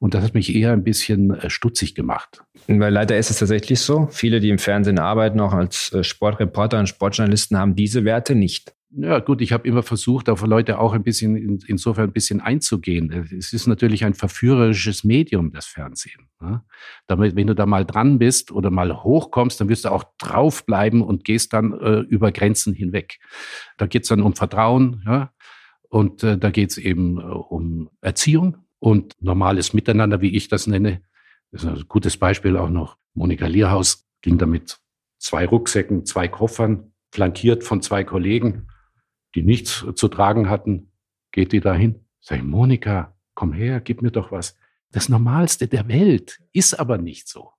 [0.00, 2.42] Und das hat mich eher ein bisschen äh, stutzig gemacht.
[2.66, 4.08] Weil leider ist es tatsächlich so.
[4.10, 8.74] Viele, die im Fernsehen arbeiten, auch als äh, Sportreporter und Sportjournalisten, haben diese Werte nicht.
[8.94, 12.42] Ja, gut, ich habe immer versucht, auf Leute auch ein bisschen in, insofern ein bisschen
[12.42, 13.10] einzugehen.
[13.38, 16.28] Es ist natürlich ein verführerisches Medium, das Fernsehen.
[16.42, 16.62] Ja?
[17.06, 21.00] Damit, wenn du da mal dran bist oder mal hochkommst, dann wirst du auch draufbleiben
[21.00, 23.18] und gehst dann äh, über Grenzen hinweg.
[23.78, 25.32] Da geht's dann um Vertrauen, ja,
[25.88, 31.00] und äh, da geht's eben äh, um Erziehung und normales Miteinander, wie ich das nenne.
[31.50, 32.98] Das ist ein gutes Beispiel auch noch.
[33.14, 34.80] Monika Lierhaus ging da mit
[35.18, 38.68] zwei Rucksäcken, zwei Koffern, flankiert von zwei Kollegen
[39.34, 40.92] die nichts zu tragen hatten,
[41.30, 42.04] geht die dahin.
[42.20, 44.56] Sag ich, Monika, komm her, gib mir doch was.
[44.90, 47.50] Das Normalste der Welt ist aber nicht so.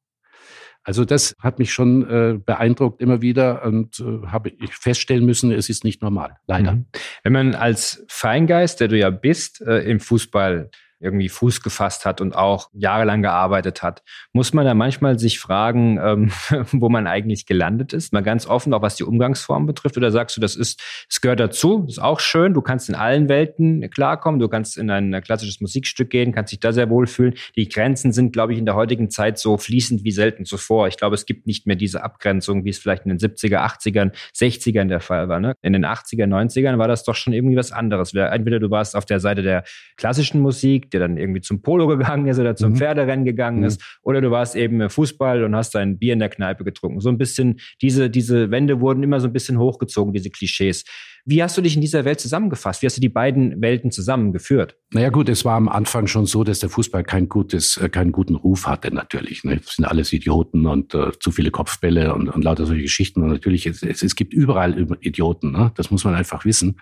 [0.84, 5.50] Also das hat mich schon äh, beeindruckt immer wieder und äh, habe ich feststellen müssen,
[5.52, 6.74] es ist nicht normal, leider.
[6.74, 6.86] Mhm.
[7.24, 10.70] Wenn man als Feingeist, der du ja bist, äh, im Fußball
[11.04, 14.01] irgendwie Fuß gefasst hat und auch jahrelang gearbeitet hat,
[14.32, 16.32] muss man da manchmal sich fragen, ähm,
[16.72, 18.14] wo man eigentlich gelandet ist?
[18.14, 19.97] Mal ganz offen, auch was die Umgangsform betrifft.
[19.97, 22.54] Oder sagst du, das ist, es gehört dazu, ist auch schön.
[22.54, 24.39] Du kannst in allen Welten klarkommen.
[24.39, 27.36] Du kannst in ein klassisches Musikstück gehen, kannst dich da sehr wohlfühlen.
[27.56, 30.88] Die Grenzen sind, glaube ich, in der heutigen Zeit so fließend wie selten zuvor.
[30.88, 34.12] Ich glaube, es gibt nicht mehr diese Abgrenzung, wie es vielleicht in den 70er, 80ern,
[34.34, 35.39] 60ern der Fall war.
[35.39, 35.54] Ne?
[35.62, 38.14] In den 80er, 90ern war das doch schon irgendwie was anderes.
[38.14, 39.64] Entweder du warst auf der Seite der
[39.97, 42.78] klassischen Musik, der dann irgendwie zum Polo gegangen ist oder zum mhm.
[42.78, 43.66] Pferderennen gegangen mhm.
[43.66, 47.02] ist, oder du warst eben Fußball und hast dein Bier in der Kneipe getrunken.
[47.02, 50.86] So ein bisschen, diese, diese Wände wurden immer so ein bisschen hochgezogen, diese Klischees.
[51.26, 52.82] Wie hast du dich in dieser Welt zusammengefasst?
[52.82, 54.76] Wie hast du die beiden Welten zusammengeführt?
[54.91, 58.12] Naja gut, es war am Anfang schon so, dass der Fußball kein gutes, äh, keinen
[58.12, 59.46] guten Ruf hatte natürlich.
[59.46, 59.58] Ne?
[59.58, 63.22] Das sind alles Idioten und äh, zu viele Kopfbälle und, und lauter solche Geschichten.
[63.24, 65.54] Und natürlich, es, es, es gibt überall Idioten.
[65.54, 65.72] Ne?
[65.76, 66.78] Das muss man einfach wissen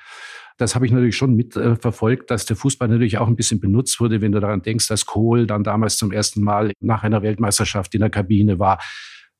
[0.61, 4.21] das habe ich natürlich schon mitverfolgt, dass der Fußball natürlich auch ein bisschen benutzt wurde,
[4.21, 8.01] wenn du daran denkst, dass Kohl dann damals zum ersten Mal nach einer Weltmeisterschaft in
[8.01, 8.79] der Kabine war.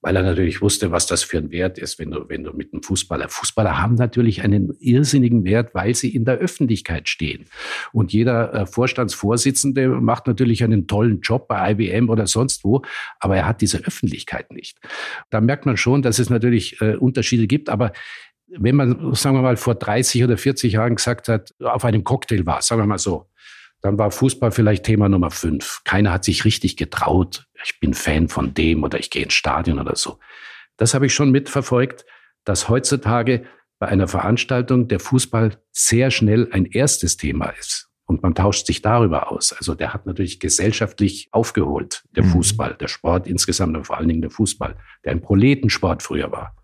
[0.04, 2.74] weil er natürlich wusste, was das für ein Wert ist, wenn du, wenn du mit
[2.74, 3.30] einem Fußballer.
[3.30, 7.46] Fußballer haben natürlich einen irrsinnigen Wert, weil sie in der Öffentlichkeit stehen.
[7.94, 12.82] Und jeder äh, Vorstandsvorsitzende macht natürlich einen tollen Job bei IBM oder sonst wo,
[13.20, 14.80] aber er hat diese Öffentlichkeit nicht.
[15.30, 17.92] Da merkt man schon, dass es natürlich äh, Unterschiede gibt, aber
[18.58, 22.46] wenn man, sagen wir mal, vor 30 oder 40 Jahren gesagt hat, auf einem Cocktail
[22.46, 23.28] war, sagen wir mal so,
[23.82, 25.82] dann war Fußball vielleicht Thema Nummer fünf.
[25.84, 27.48] Keiner hat sich richtig getraut.
[27.64, 30.20] Ich bin Fan von dem oder ich gehe ins Stadion oder so.
[30.78, 32.06] Das habe ich schon mitverfolgt,
[32.44, 33.46] dass heutzutage
[33.80, 37.90] bei einer Veranstaltung der Fußball sehr schnell ein erstes Thema ist.
[38.06, 39.54] Und man tauscht sich darüber aus.
[39.54, 42.30] Also der hat natürlich gesellschaftlich aufgeholt, der mhm.
[42.30, 46.56] Fußball, der Sport insgesamt und vor allen Dingen der Fußball, der ein Proletensport früher war.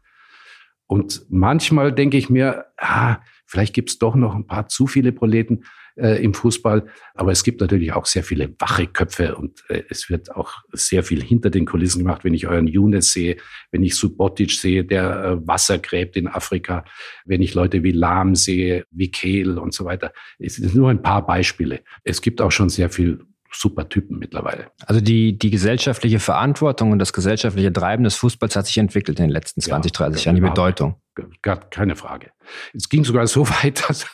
[0.88, 5.12] Und manchmal denke ich mir, ah, vielleicht gibt es doch noch ein paar zu viele
[5.12, 5.66] Proleten
[5.98, 6.86] äh, im Fußball.
[7.14, 11.04] Aber es gibt natürlich auch sehr viele wache Köpfe und äh, es wird auch sehr
[11.04, 12.24] viel hinter den Kulissen gemacht.
[12.24, 13.38] Wenn ich euren Younes sehe,
[13.72, 16.86] wenn ich Subotic sehe, der äh, Wasser gräbt in Afrika,
[17.26, 20.14] wenn ich Leute wie Lahm sehe, wie Kehl und so weiter.
[20.40, 21.82] Es sind nur ein paar Beispiele.
[22.04, 23.20] Es gibt auch schon sehr viel
[23.52, 24.72] super Typen mittlerweile.
[24.86, 29.26] Also die, die gesellschaftliche Verantwortung und das gesellschaftliche Treiben des Fußballs hat sich entwickelt in
[29.26, 31.02] den letzten 20, ja, 30 Jahren, die Bedeutung.
[31.42, 32.32] Gar keine Frage.
[32.74, 34.06] Es ging sogar so weit, dass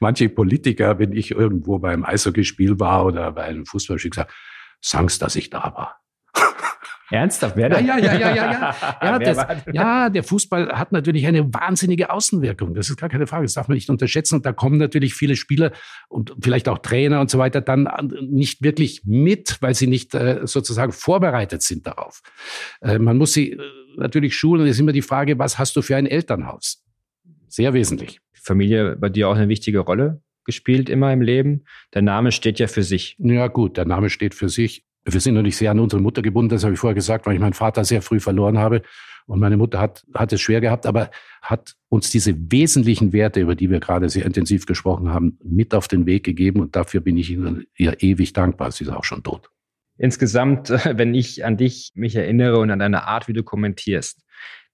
[0.00, 4.32] manche Politiker, wenn ich irgendwo beim Eishockeyspiel war oder bei einem Fußballspiel gesagt,
[4.80, 5.98] sag's, dass ich da war.
[7.12, 7.56] Ernsthaft?
[7.56, 8.98] Wer ja, ja, ja, ja, ja, ja.
[9.02, 9.38] Ja, das,
[9.72, 12.74] ja, der Fußball hat natürlich eine wahnsinnige Außenwirkung.
[12.74, 13.44] Das ist gar keine Frage.
[13.44, 14.36] Das darf man nicht unterschätzen.
[14.36, 15.72] Und da kommen natürlich viele Spieler
[16.08, 17.88] und vielleicht auch Trainer und so weiter dann
[18.22, 22.22] nicht wirklich mit, weil sie nicht äh, sozusagen vorbereitet sind darauf.
[22.80, 23.58] Äh, man muss sie äh,
[23.96, 24.62] natürlich schulen.
[24.62, 26.82] Und es ist immer die Frage, was hast du für ein Elternhaus?
[27.48, 28.20] Sehr wesentlich.
[28.32, 31.64] Familie bei dir auch eine wichtige Rolle gespielt immer im Leben.
[31.94, 33.16] Der Name steht ja für sich.
[33.18, 34.84] Ja gut, der Name steht für sich.
[35.04, 37.40] Wir sind natürlich sehr an unsere Mutter gebunden, das habe ich vorher gesagt, weil ich
[37.40, 38.82] meinen Vater sehr früh verloren habe.
[39.26, 43.54] Und meine Mutter hat, hat es schwer gehabt, aber hat uns diese wesentlichen Werte, über
[43.54, 46.60] die wir gerade sehr intensiv gesprochen haben, mit auf den Weg gegeben.
[46.60, 48.72] Und dafür bin ich ihr ewig dankbar.
[48.72, 49.50] Sie ist auch schon tot.
[49.96, 54.22] Insgesamt, wenn ich an dich mich erinnere und an deine Art, wie du kommentierst,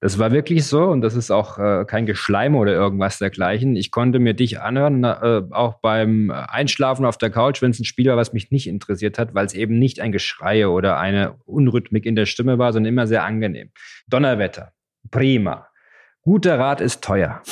[0.00, 3.74] das war wirklich so und das ist auch äh, kein Geschleim oder irgendwas dergleichen.
[3.74, 7.84] Ich konnte mir dich anhören, äh, auch beim Einschlafen auf der Couch, wenn es ein
[7.84, 11.34] Spiel war, was mich nicht interessiert hat, weil es eben nicht ein Geschrei oder eine
[11.46, 13.70] Unrhythmik in der Stimme war, sondern immer sehr angenehm.
[14.06, 14.72] Donnerwetter,
[15.10, 15.66] prima.
[16.22, 17.42] Guter Rat ist teuer.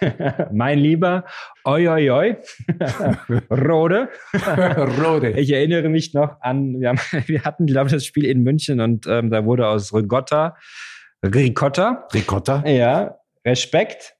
[0.52, 1.24] mein Lieber,
[1.64, 2.36] oi, oi, oi.
[3.50, 4.08] Rode.
[5.02, 5.30] Rode.
[5.30, 8.80] Ich erinnere mich noch an, wir, haben, wir hatten, glaube ich, das Spiel in München
[8.80, 10.56] und ähm, da wurde aus Rigotta
[11.24, 12.06] Ricotta.
[12.12, 12.62] Ricotta.
[12.66, 13.18] Ja.
[13.44, 14.16] Respekt.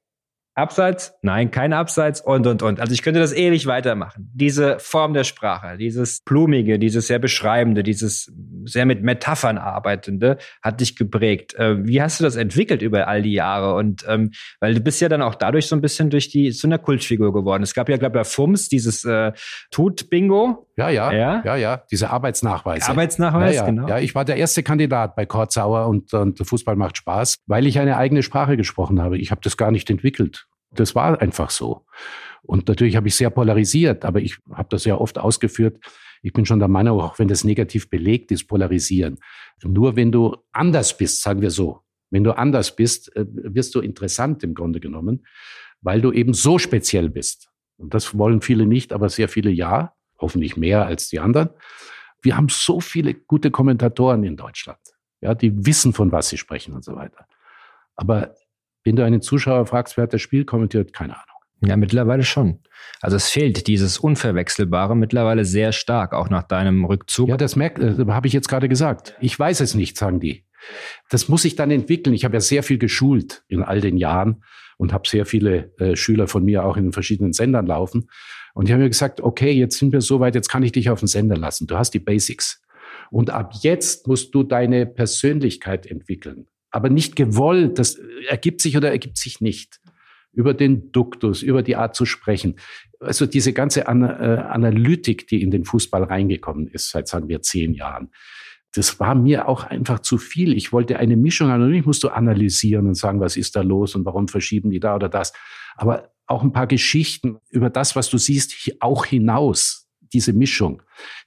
[0.54, 1.14] Abseits?
[1.22, 2.78] Nein, kein Abseits und, und, und.
[2.78, 4.30] Also ich könnte das ewig weitermachen.
[4.34, 8.30] Diese Form der Sprache, dieses Blumige, dieses sehr Beschreibende, dieses
[8.64, 11.54] sehr mit Metaphern arbeitende, hat dich geprägt.
[11.54, 13.74] Äh, wie hast du das entwickelt über all die Jahre?
[13.74, 16.66] Und ähm, weil du bist ja dann auch dadurch so ein bisschen durch die, zu
[16.66, 17.62] einer Kultfigur geworden.
[17.62, 19.32] Es gab ja, glaube ich, bei FUMS dieses äh,
[19.70, 20.68] Tut-Bingo.
[20.76, 22.88] Ja, ja, ja, ja, ja, diese Arbeitsnachweise.
[22.88, 23.66] Arbeitsnachweis, ja, ja.
[23.66, 23.88] genau.
[23.88, 27.78] Ja, ich war der erste Kandidat bei Kortzauer und, und Fußball macht Spaß, weil ich
[27.78, 29.18] eine eigene Sprache gesprochen habe.
[29.18, 30.46] Ich habe das gar nicht entwickelt.
[30.74, 31.84] Das war einfach so.
[32.42, 35.78] Und natürlich habe ich sehr polarisiert, aber ich habe das ja oft ausgeführt.
[36.22, 39.18] Ich bin schon der Meinung, auch wenn das negativ belegt ist, polarisieren.
[39.62, 43.80] Nur wenn du anders bist, sagen wir so, wenn du anders bist, äh, wirst du
[43.80, 45.26] interessant im Grunde genommen,
[45.80, 47.48] weil du eben so speziell bist.
[47.76, 51.50] Und das wollen viele nicht, aber sehr viele ja, hoffentlich mehr als die anderen.
[52.20, 54.78] Wir haben so viele gute Kommentatoren in Deutschland,
[55.20, 57.26] ja, die wissen, von was sie sprechen und so weiter.
[57.96, 58.34] Aber
[58.84, 61.26] wenn du einen Zuschauer fragst, wer hat das Spiel kommentiert, keine Ahnung.
[61.64, 62.58] Ja, mittlerweile schon.
[63.00, 67.28] Also es fehlt dieses Unverwechselbare mittlerweile sehr stark, auch nach deinem Rückzug.
[67.28, 69.16] Ja, das merkt, äh, habe ich jetzt gerade gesagt.
[69.20, 70.44] Ich weiß es nicht, sagen die.
[71.08, 72.14] Das muss sich dann entwickeln.
[72.14, 74.42] Ich habe ja sehr viel geschult in all den Jahren
[74.76, 78.08] und habe sehr viele äh, Schüler von mir auch in den verschiedenen Sendern laufen.
[78.54, 80.90] Und ich habe mir gesagt, okay, jetzt sind wir so weit, jetzt kann ich dich
[80.90, 81.66] auf den Sender lassen.
[81.66, 82.60] Du hast die Basics.
[83.10, 87.78] Und ab jetzt musst du deine Persönlichkeit entwickeln aber nicht gewollt.
[87.78, 89.78] Das ergibt sich oder ergibt sich nicht.
[90.32, 92.56] Über den Duktus, über die Art zu sprechen.
[93.00, 97.42] Also diese ganze An äh, Analytik, die in den Fußball reingekommen ist, seit sagen wir
[97.42, 98.10] zehn Jahren.
[98.74, 100.56] Das war mir auch einfach zu viel.
[100.56, 101.62] Ich wollte eine Mischung haben.
[101.62, 104.94] Und ich musste analysieren und sagen, was ist da los und warum verschieben die da
[104.94, 105.34] oder das.
[105.76, 110.82] Aber auch ein paar Geschichten über das, was du siehst, auch hinaus diese Mischung,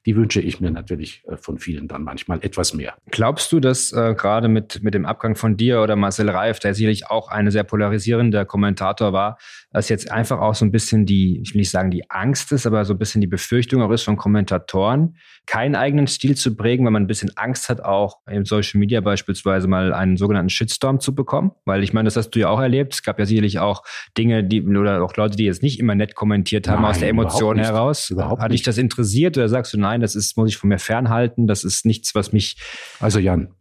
[0.05, 2.95] die wünsche ich mir natürlich äh, von vielen dann manchmal etwas mehr.
[3.11, 6.73] Glaubst du, dass äh, gerade mit, mit dem Abgang von dir oder Marcel Reif, der
[6.73, 9.37] sicherlich auch ein sehr polarisierender Kommentator war,
[9.71, 12.65] dass jetzt einfach auch so ein bisschen die, ich will nicht sagen die Angst ist,
[12.65, 16.85] aber so ein bisschen die Befürchtung auch ist von Kommentatoren, keinen eigenen Stil zu prägen,
[16.85, 20.99] weil man ein bisschen Angst hat, auch im Social Media beispielsweise mal einen sogenannten Shitstorm
[20.99, 21.51] zu bekommen?
[21.65, 22.93] Weil ich meine, das hast du ja auch erlebt.
[22.93, 23.83] Es gab ja sicherlich auch
[24.17, 27.09] Dinge, die oder auch Leute, die jetzt nicht immer nett kommentiert haben Nein, aus der
[27.09, 27.67] Emotion überhaupt nicht.
[27.67, 28.09] heraus.
[28.09, 30.79] Überhaupt Hat dich das interessiert oder sagst du, nein, das ist, muss ich von mir
[30.79, 32.57] fernhalten, das ist nichts, was mich.
[32.99, 33.53] Also Jan,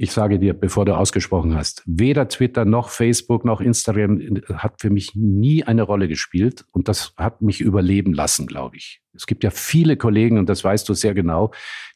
[0.00, 4.90] ich sage dir, bevor du ausgesprochen hast, weder Twitter noch Facebook noch Instagram hat für
[4.90, 9.02] mich nie eine Rolle gespielt und das hat mich überleben lassen, glaube ich.
[9.12, 11.50] Es gibt ja viele Kollegen, und das weißt du sehr genau,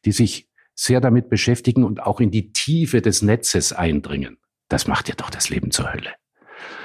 [0.04, 4.38] die sich sehr damit beschäftigen und auch in die Tiefe des Netzes eindringen.
[4.68, 6.10] Das macht dir doch das Leben zur Hölle.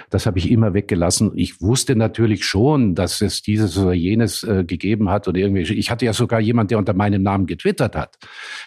[0.09, 1.31] Das habe ich immer weggelassen.
[1.35, 5.61] Ich wusste natürlich schon, dass es dieses oder jenes äh, gegeben hat oder irgendwie.
[5.73, 8.17] Ich hatte ja sogar jemand, der unter meinem Namen getwittert hat.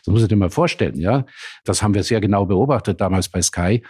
[0.04, 1.24] Das muss ich dir mal vorstellen, ja.
[1.64, 3.82] Das haben wir sehr genau beobachtet damals bei Sky.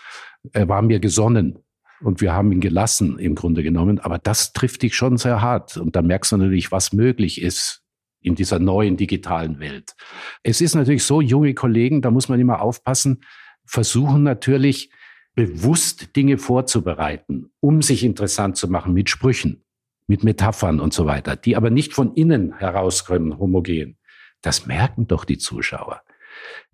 [0.53, 1.59] Er war mir gesonnen
[2.03, 3.99] und wir haben ihn gelassen im Grunde genommen.
[3.99, 7.83] Aber das trifft dich schon sehr hart und da merkst du natürlich, was möglich ist
[8.21, 9.95] in dieser neuen digitalen Welt.
[10.43, 13.23] Es ist natürlich so, junge Kollegen, da muss man immer aufpassen,
[13.65, 14.91] versuchen natürlich
[15.35, 19.65] bewusst Dinge vorzubereiten, um sich interessant zu machen mit Sprüchen,
[20.07, 23.99] mit Metaphern und so weiter, die aber nicht von innen herauskommen, homogen.
[24.43, 26.03] Das merken doch die Zuschauer.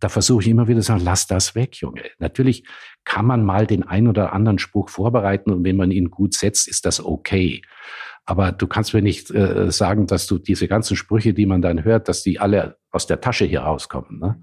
[0.00, 2.02] Da versuche ich immer wieder zu sagen, lass das weg, Junge.
[2.18, 2.64] Natürlich
[3.04, 6.68] kann man mal den ein oder anderen Spruch vorbereiten und wenn man ihn gut setzt,
[6.68, 7.62] ist das okay.
[8.24, 11.84] Aber du kannst mir nicht äh, sagen, dass du diese ganzen Sprüche, die man dann
[11.84, 14.18] hört, dass die alle aus der Tasche hier rauskommen.
[14.18, 14.40] Ne?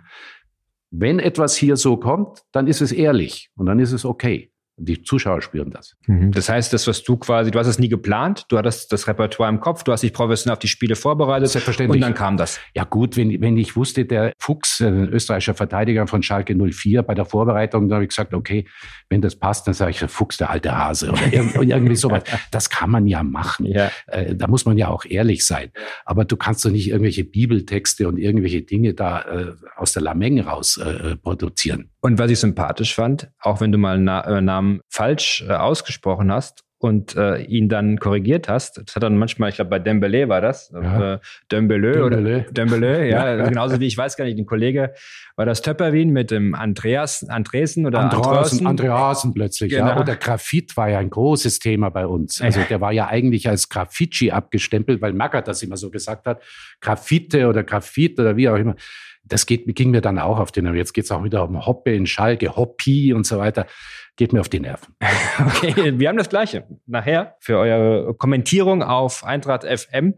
[0.96, 4.53] Wenn etwas hier so kommt, dann ist es ehrlich und dann ist es okay.
[4.78, 5.96] Die Zuschauer spüren das.
[6.08, 9.48] Das heißt, das, was du quasi, du hast es nie geplant, du hattest das Repertoire
[9.50, 12.02] im Kopf, du hast dich professionell auf die Spiele vorbereitet Selbstverständlich.
[12.02, 12.60] und dann kam das.
[12.74, 17.04] Ja gut, wenn, wenn ich wusste, der Fuchs, äh, ein österreichischer Verteidiger von Schalke 04,
[17.04, 18.66] bei der Vorbereitung, da habe ich gesagt, okay,
[19.10, 22.24] wenn das passt, dann sage ich, Fuchs, der alte Hase oder irg- irgendwie sowas.
[22.50, 23.68] Das kann man ja machen.
[23.68, 23.92] Ja.
[24.08, 25.70] Äh, da muss man ja auch ehrlich sein.
[26.04, 30.40] Aber du kannst doch nicht irgendwelche Bibeltexte und irgendwelche Dinge da äh, aus der Lameng
[30.40, 31.92] raus äh, produzieren.
[32.02, 35.54] Und was ich sympathisch fand, auch wenn du mal einen Na äh, Namen falsch äh,
[35.54, 39.80] ausgesprochen hast und äh, ihn dann korrigiert hast, das hat dann manchmal, ich glaube bei
[39.80, 41.14] Dembele war das, Ja.
[41.14, 42.06] äh, Dembele, Dembele.
[42.06, 44.94] oder Dembele, ja, genauso wie ich weiß gar nicht, ein Kollege,
[45.38, 49.34] war das Töpperwien mit dem Andreas, Andresen oder Andreasen, Andreasen?
[49.34, 49.88] Plötzlich, ja.
[49.88, 50.02] Genau.
[50.02, 52.42] Oder Graphit war ja ein großes Thema bei uns.
[52.42, 56.44] Also der war ja eigentlich als Graffiti abgestempelt, weil Magath das immer so gesagt hat.
[56.82, 58.76] Graffite oder Graphit oder wie auch immer.
[59.24, 60.78] Das geht, ging mir dann auch auf den Nerven.
[60.78, 63.68] Jetzt geht's auch wieder um Hoppe in Schalke, Hoppi und so weiter.
[64.16, 64.96] Geht mir auf die Nerven.
[65.40, 66.68] Okay, wir haben das Gleiche.
[66.86, 70.14] Nachher für eure Kommentierung auf Eintracht FM.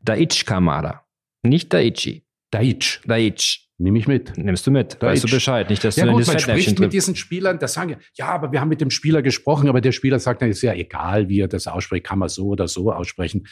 [0.00, 1.04] Daichi Kamada.
[1.42, 2.26] Nicht Daichi.
[2.50, 3.65] Daichi, Daichi.
[3.78, 4.36] Nehme ich mit.
[4.36, 5.00] Nimmst du mit.
[5.00, 5.28] Weißt du.
[5.28, 5.70] Bescheid.
[5.70, 8.28] Nicht, dass Ja du in gut, das man spricht mit diesen Spielern, das sagen, ja,
[8.28, 11.28] aber wir haben mit dem Spieler gesprochen, aber der Spieler sagt, dann ist ja egal,
[11.28, 13.46] wie er das ausspricht, kann man so oder so aussprechen.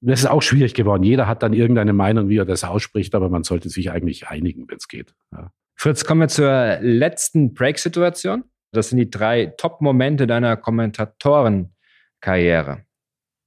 [0.00, 1.02] Das ist auch schwierig geworden.
[1.02, 4.68] Jeder hat dann irgendeine Meinung, wie er das ausspricht, aber man sollte sich eigentlich einigen,
[4.68, 5.14] wenn es geht.
[5.32, 5.52] Ja.
[5.76, 8.44] Fritz, kommen wir zur letzten Break-Situation.
[8.72, 12.84] Das sind die drei Top-Momente deiner Kommentatorenkarriere.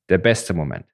[0.09, 0.85] Der beste Moment.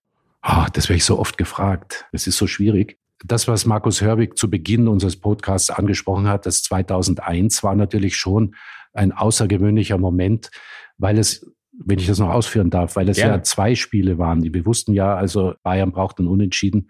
[0.41, 2.05] Ah, das werde ich so oft gefragt.
[2.11, 2.99] Es ist so schwierig.
[3.25, 8.55] Das, was Markus Hörwig zu Beginn unseres Podcasts angesprochen hat, das 2001 war natürlich schon
[8.93, 10.51] ein außergewöhnlicher Moment,
[10.97, 13.37] weil es, wenn ich das noch ausführen darf, weil es Gerne.
[13.37, 14.41] ja zwei Spiele waren.
[14.41, 16.89] Die wir wussten ja, also Bayern braucht einen Unentschieden.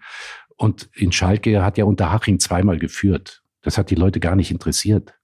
[0.56, 3.42] Und in Schalke hat ja Unterhaching zweimal geführt.
[3.62, 5.14] Das hat die Leute gar nicht interessiert.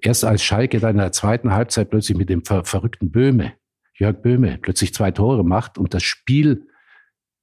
[0.00, 3.54] Erst als Schalke dann in der zweiten Halbzeit plötzlich mit dem ver verrückten Böhme,
[3.94, 6.68] Jörg Böhme, plötzlich zwei Tore macht und das Spiel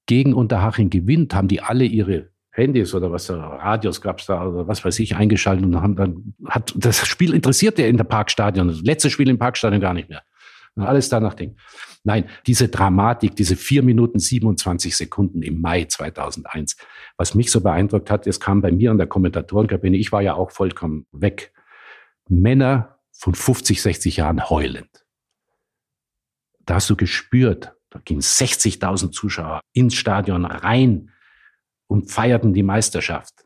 [0.08, 4.68] gegen Unterhaching gewinnt, haben die alle ihre Handys oder was da, Radios gab's da oder
[4.68, 8.70] was weiß ich eingeschaltet und haben dann, hat, das Spiel interessiert der in der Parkstadion,
[8.70, 10.24] das letzte Spiel im Parkstadion gar nicht mehr.
[10.76, 11.56] Und alles danach Ding.
[12.04, 16.78] Nein, diese Dramatik, diese vier Minuten 27 Sekunden im Mai 2001,
[17.18, 20.36] was mich so beeindruckt hat, es kam bei mir in der Kommentatorenkabine, ich war ja
[20.36, 21.52] auch vollkommen weg.
[22.30, 25.06] Männer von 50, 60 Jahren heulend.
[26.66, 31.12] Da hast du gespürt, da gingen 60.000 Zuschauer ins Stadion rein
[31.88, 33.46] und feierten die Meisterschaft.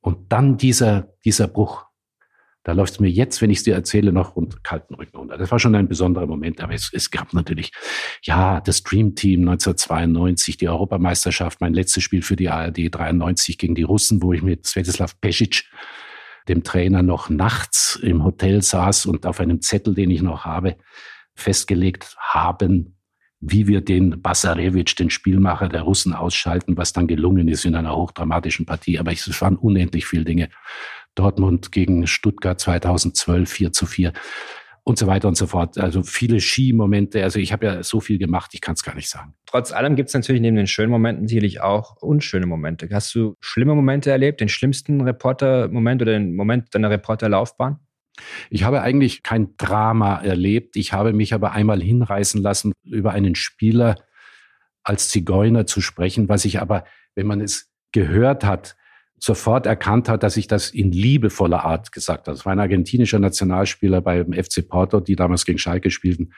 [0.00, 1.86] Und dann dieser, dieser Bruch.
[2.62, 5.38] Da läuft es mir jetzt, wenn ich es dir erzähle, noch rund kalten Rücken runter.
[5.38, 6.60] Das war schon ein besonderer Moment.
[6.60, 7.70] Aber es, es gab natürlich,
[8.22, 13.76] ja, das Dream Team 1992, die Europameisterschaft, mein letztes Spiel für die ARD 93 gegen
[13.76, 15.64] die Russen, wo ich mit Svetislav Pesic,
[16.48, 20.76] dem Trainer, noch nachts im Hotel saß und auf einem Zettel, den ich noch habe,
[21.34, 22.95] festgelegt haben,
[23.40, 27.94] wie wir den Basarewitsch, den Spielmacher der Russen, ausschalten, was dann gelungen ist in einer
[27.94, 28.98] hochdramatischen Partie.
[28.98, 30.48] Aber es waren unendlich viele Dinge.
[31.14, 34.12] Dortmund gegen Stuttgart 2012 4 zu 4
[34.84, 35.78] und so weiter und so fort.
[35.78, 37.22] Also viele Skimomente.
[37.24, 39.34] Also ich habe ja so viel gemacht, ich kann es gar nicht sagen.
[39.46, 42.88] Trotz allem gibt es natürlich neben den schönen Momenten sicherlich auch unschöne Momente.
[42.92, 47.80] Hast du schlimme Momente erlebt, den schlimmsten Reporter-Moment oder den Moment deiner Reporterlaufbahn?
[48.50, 50.76] Ich habe eigentlich kein Drama erlebt.
[50.76, 53.96] Ich habe mich aber einmal hinreißen lassen, über einen Spieler
[54.82, 58.76] als Zigeuner zu sprechen, was ich aber, wenn man es gehört hat,
[59.18, 62.36] sofort erkannt hat, dass ich das in liebevoller Art gesagt habe.
[62.36, 66.32] Das war ein argentinischer Nationalspieler beim FC Porto, die damals gegen Schalke spielten.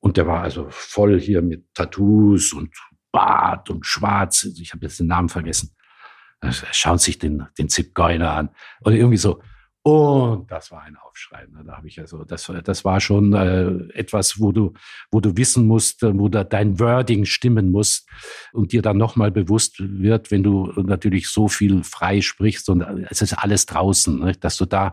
[0.00, 2.74] Und der war also voll hier mit Tattoos und
[3.12, 4.44] Bart und Schwarz.
[4.60, 5.74] Ich habe jetzt den Namen vergessen.
[6.40, 8.50] Er schaut sich den, den Zigeuner an.
[8.82, 9.42] Oder irgendwie so.
[9.86, 11.46] Und das war ein Aufschrei.
[11.48, 11.62] Ne?
[11.64, 14.72] Da habe ich also, das, das war schon äh, etwas, wo du,
[15.12, 18.04] wo du wissen musst, äh, wo da dein Wording stimmen muss
[18.52, 23.06] und dir dann nochmal bewusst wird, wenn du natürlich so viel frei sprichst und äh,
[23.10, 24.32] es ist alles draußen, ne?
[24.32, 24.92] dass du da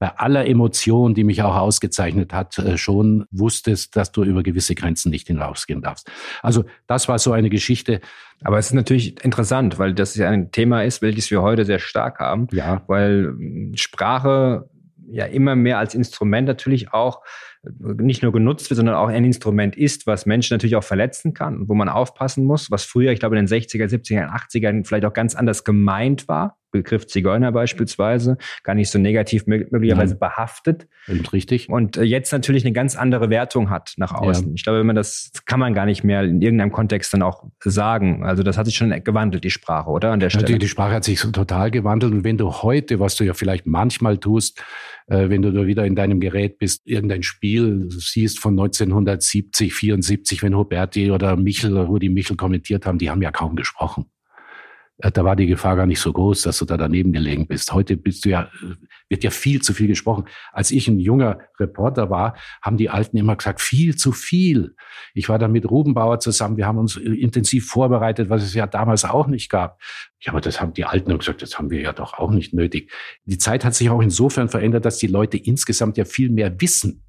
[0.00, 4.74] bei aller Emotion, die mich auch ausgezeichnet hat, äh, schon wusstest, dass du über gewisse
[4.74, 6.10] Grenzen nicht hinausgehen darfst.
[6.42, 8.00] Also das war so eine Geschichte.
[8.42, 11.78] Aber es ist natürlich interessant, weil das ja ein Thema ist, welches wir heute sehr
[11.78, 12.48] stark haben.
[12.50, 12.82] Ja.
[12.86, 14.70] Weil hm, Sprache
[15.10, 17.20] ja immer mehr als Instrument natürlich auch
[17.62, 21.58] nicht nur genutzt wird, sondern auch ein Instrument ist, was Menschen natürlich auch verletzen kann
[21.58, 25.04] und wo man aufpassen muss, was früher, ich glaube, in den 60er, 70er, 80ern vielleicht
[25.04, 26.56] auch ganz anders gemeint war.
[26.72, 30.20] Begriff Zigeuner beispielsweise, gar nicht so negativ möglicherweise Nein.
[30.20, 30.86] behaftet.
[31.08, 31.68] Und richtig.
[31.68, 34.46] Und äh, jetzt natürlich eine ganz andere Wertung hat nach außen.
[34.46, 34.52] Ja.
[34.54, 37.44] Ich glaube, wenn man das, kann man gar nicht mehr in irgendeinem Kontext dann auch
[37.64, 38.24] sagen.
[38.24, 40.12] Also das hat sich schon gewandelt, die Sprache, oder?
[40.12, 40.44] An der Stelle.
[40.44, 42.12] Natürlich, die Sprache hat sich so total gewandelt.
[42.12, 44.62] Und wenn du heute, was du ja vielleicht manchmal tust,
[45.10, 50.56] wenn du da wieder in deinem Gerät bist, irgendein Spiel siehst von 1970, 74, wenn
[50.56, 54.06] Huberti oder Michel, Rudi Michel kommentiert haben, die haben ja kaum gesprochen.
[55.02, 57.72] Äh, da war die Gefahr gar nicht so groß, dass du da daneben gelegen bist.
[57.72, 58.76] Heute bist du ja, äh,
[59.08, 60.24] wird ja viel zu viel gesprochen.
[60.52, 64.74] Als ich ein junger Reporter war, haben die Alten immer gesagt, viel zu viel.
[65.14, 68.66] Ich war dann mit Rubenbauer zusammen, wir haben uns äh, intensiv vorbereitet, was es ja
[68.66, 69.80] damals auch nicht gab.
[70.20, 72.92] Ja, aber das haben die Alten gesagt, das haben wir ja doch auch nicht nötig.
[73.24, 77.04] Die Zeit hat sich auch insofern verändert, dass die Leute insgesamt ja viel mehr wissen.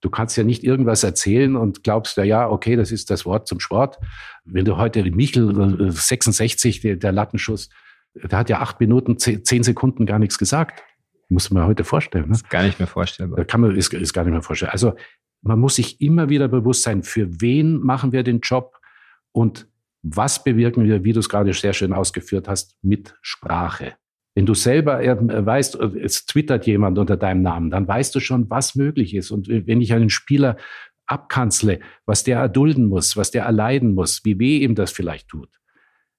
[0.00, 3.46] Du kannst ja nicht irgendwas erzählen und glaubst, ja, ja, okay, das ist das Wort
[3.46, 3.98] zum Sport.
[4.44, 7.68] Wenn du heute Michel 66, äh, der, der Lattenschuss,
[8.14, 10.82] der hat ja acht Minuten, zehn Sekunden gar nichts gesagt.
[11.28, 12.26] Muss man heute vorstellen.
[12.26, 12.32] Ne?
[12.32, 13.36] Ist gar nicht mehr vorstellbar.
[13.36, 14.72] Da kann man, ist, ist gar nicht mehr vorstellen.
[14.72, 14.94] Also
[15.42, 18.78] man muss sich immer wieder bewusst sein, für wen machen wir den Job
[19.32, 19.68] und
[20.02, 23.94] was bewirken wir, wie du es gerade sehr schön ausgeführt hast, mit Sprache.
[24.34, 28.20] Wenn du selber äh, weißt, äh, es twittert jemand unter deinem Namen, dann weißt du
[28.20, 29.30] schon, was möglich ist.
[29.30, 30.56] Und wenn ich einen Spieler
[31.06, 35.48] abkanzle, was der erdulden muss, was der erleiden muss, wie weh ihm das vielleicht tut.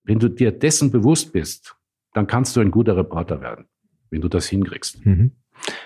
[0.03, 1.75] Wenn du dir dessen bewusst bist,
[2.13, 3.65] dann kannst du ein guter Reporter werden,
[4.09, 5.05] wenn du das hinkriegst.
[5.05, 5.31] Mhm.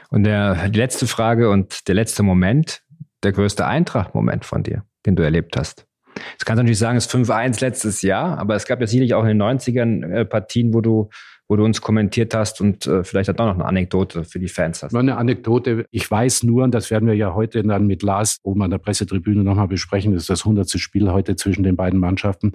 [0.10, 2.84] Und der, die letzte Frage und der letzte Moment,
[3.24, 5.86] der größte Eintracht-Moment von dir, den du erlebt hast.
[6.16, 9.14] Das kannst du natürlich sagen, es ist 5-1 letztes Jahr, aber es gab ja sicherlich
[9.14, 11.10] auch in den 90ern äh, Partien, wo du
[11.48, 14.48] wo du uns kommentiert hast und äh, vielleicht hat auch noch eine Anekdote für die
[14.48, 14.96] Fans hast.
[14.96, 15.86] Eine Anekdote.
[15.92, 18.80] Ich weiß nur, und das werden wir ja heute dann mit Lars oben an der
[18.80, 20.70] Pressetribüne nochmal besprechen, das ist das 100.
[20.80, 22.54] Spiel heute zwischen den beiden Mannschaften.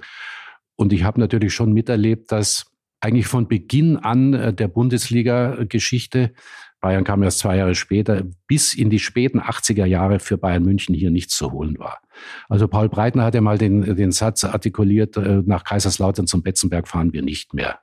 [0.75, 2.67] Und ich habe natürlich schon miterlebt, dass
[3.01, 6.33] eigentlich von Beginn an äh, der Bundesliga-Geschichte
[6.81, 10.95] Bayern kam erst zwei Jahre später, bis in die späten 80er Jahre für Bayern München
[10.95, 12.01] hier nichts zu holen war.
[12.49, 16.89] Also Paul Breitner hat ja mal den, den Satz artikuliert, äh, nach Kaiserslautern zum Betzenberg
[16.89, 17.81] fahren wir nicht mehr.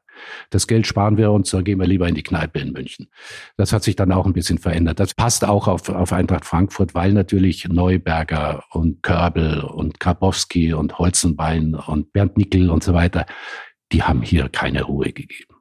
[0.50, 3.08] Das Geld sparen wir uns, da gehen wir lieber in die Kneipe in München.
[3.56, 5.00] Das hat sich dann auch ein bisschen verändert.
[5.00, 10.98] Das passt auch auf, auf Eintracht Frankfurt, weil natürlich Neuberger und Körbel und Karbowski und
[10.98, 13.26] Holzenbein und Bernd Nickel und so weiter,
[13.92, 15.57] die haben hier keine Ruhe gegeben.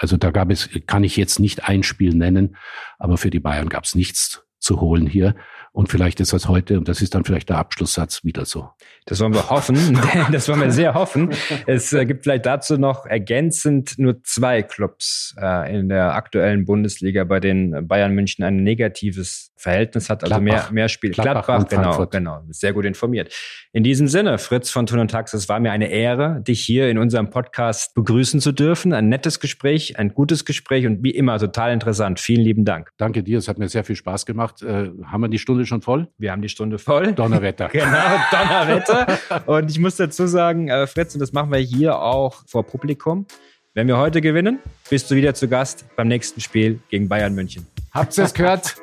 [0.00, 2.56] Also da gab es, kann ich jetzt nicht ein Spiel nennen,
[2.98, 5.36] aber für die Bayern gab es nichts zu holen hier.
[5.72, 8.70] Und vielleicht ist das heute, und das ist dann vielleicht der Abschlusssatz, wieder so.
[9.06, 9.76] Das wollen wir hoffen.
[10.32, 11.30] das wollen wir sehr hoffen.
[11.66, 17.24] Es äh, gibt vielleicht dazu noch ergänzend nur zwei Clubs äh, in der aktuellen Bundesliga,
[17.24, 20.70] bei denen Bayern München ein negatives Verhältnis hat, also Gladbach.
[20.70, 21.10] mehr, mehr Spiel.
[21.10, 22.42] Gladbach, Gladbach genau, genau.
[22.48, 23.32] Sehr gut informiert.
[23.72, 26.88] In diesem Sinne, Fritz von Tun und Tax, es war mir eine Ehre, dich hier
[26.88, 28.94] in unserem Podcast begrüßen zu dürfen.
[28.94, 32.20] Ein nettes Gespräch, ein gutes Gespräch und wie immer total interessant.
[32.20, 32.90] Vielen lieben Dank.
[32.96, 34.62] Danke dir, es hat mir sehr viel Spaß gemacht.
[34.62, 36.08] Äh, haben wir die Stunde schon voll?
[36.18, 37.12] Wir haben die Stunde voll.
[37.12, 37.68] Donnerwetter.
[37.72, 39.06] genau, Donnerwetter.
[39.46, 43.26] und ich muss dazu sagen, äh, Fritz, und das machen wir hier auch vor Publikum.
[43.74, 44.58] Wenn wir heute gewinnen,
[44.88, 47.66] bist du wieder zu Gast beim nächsten Spiel gegen Bayern München.
[47.92, 48.76] Habt ihr es gehört?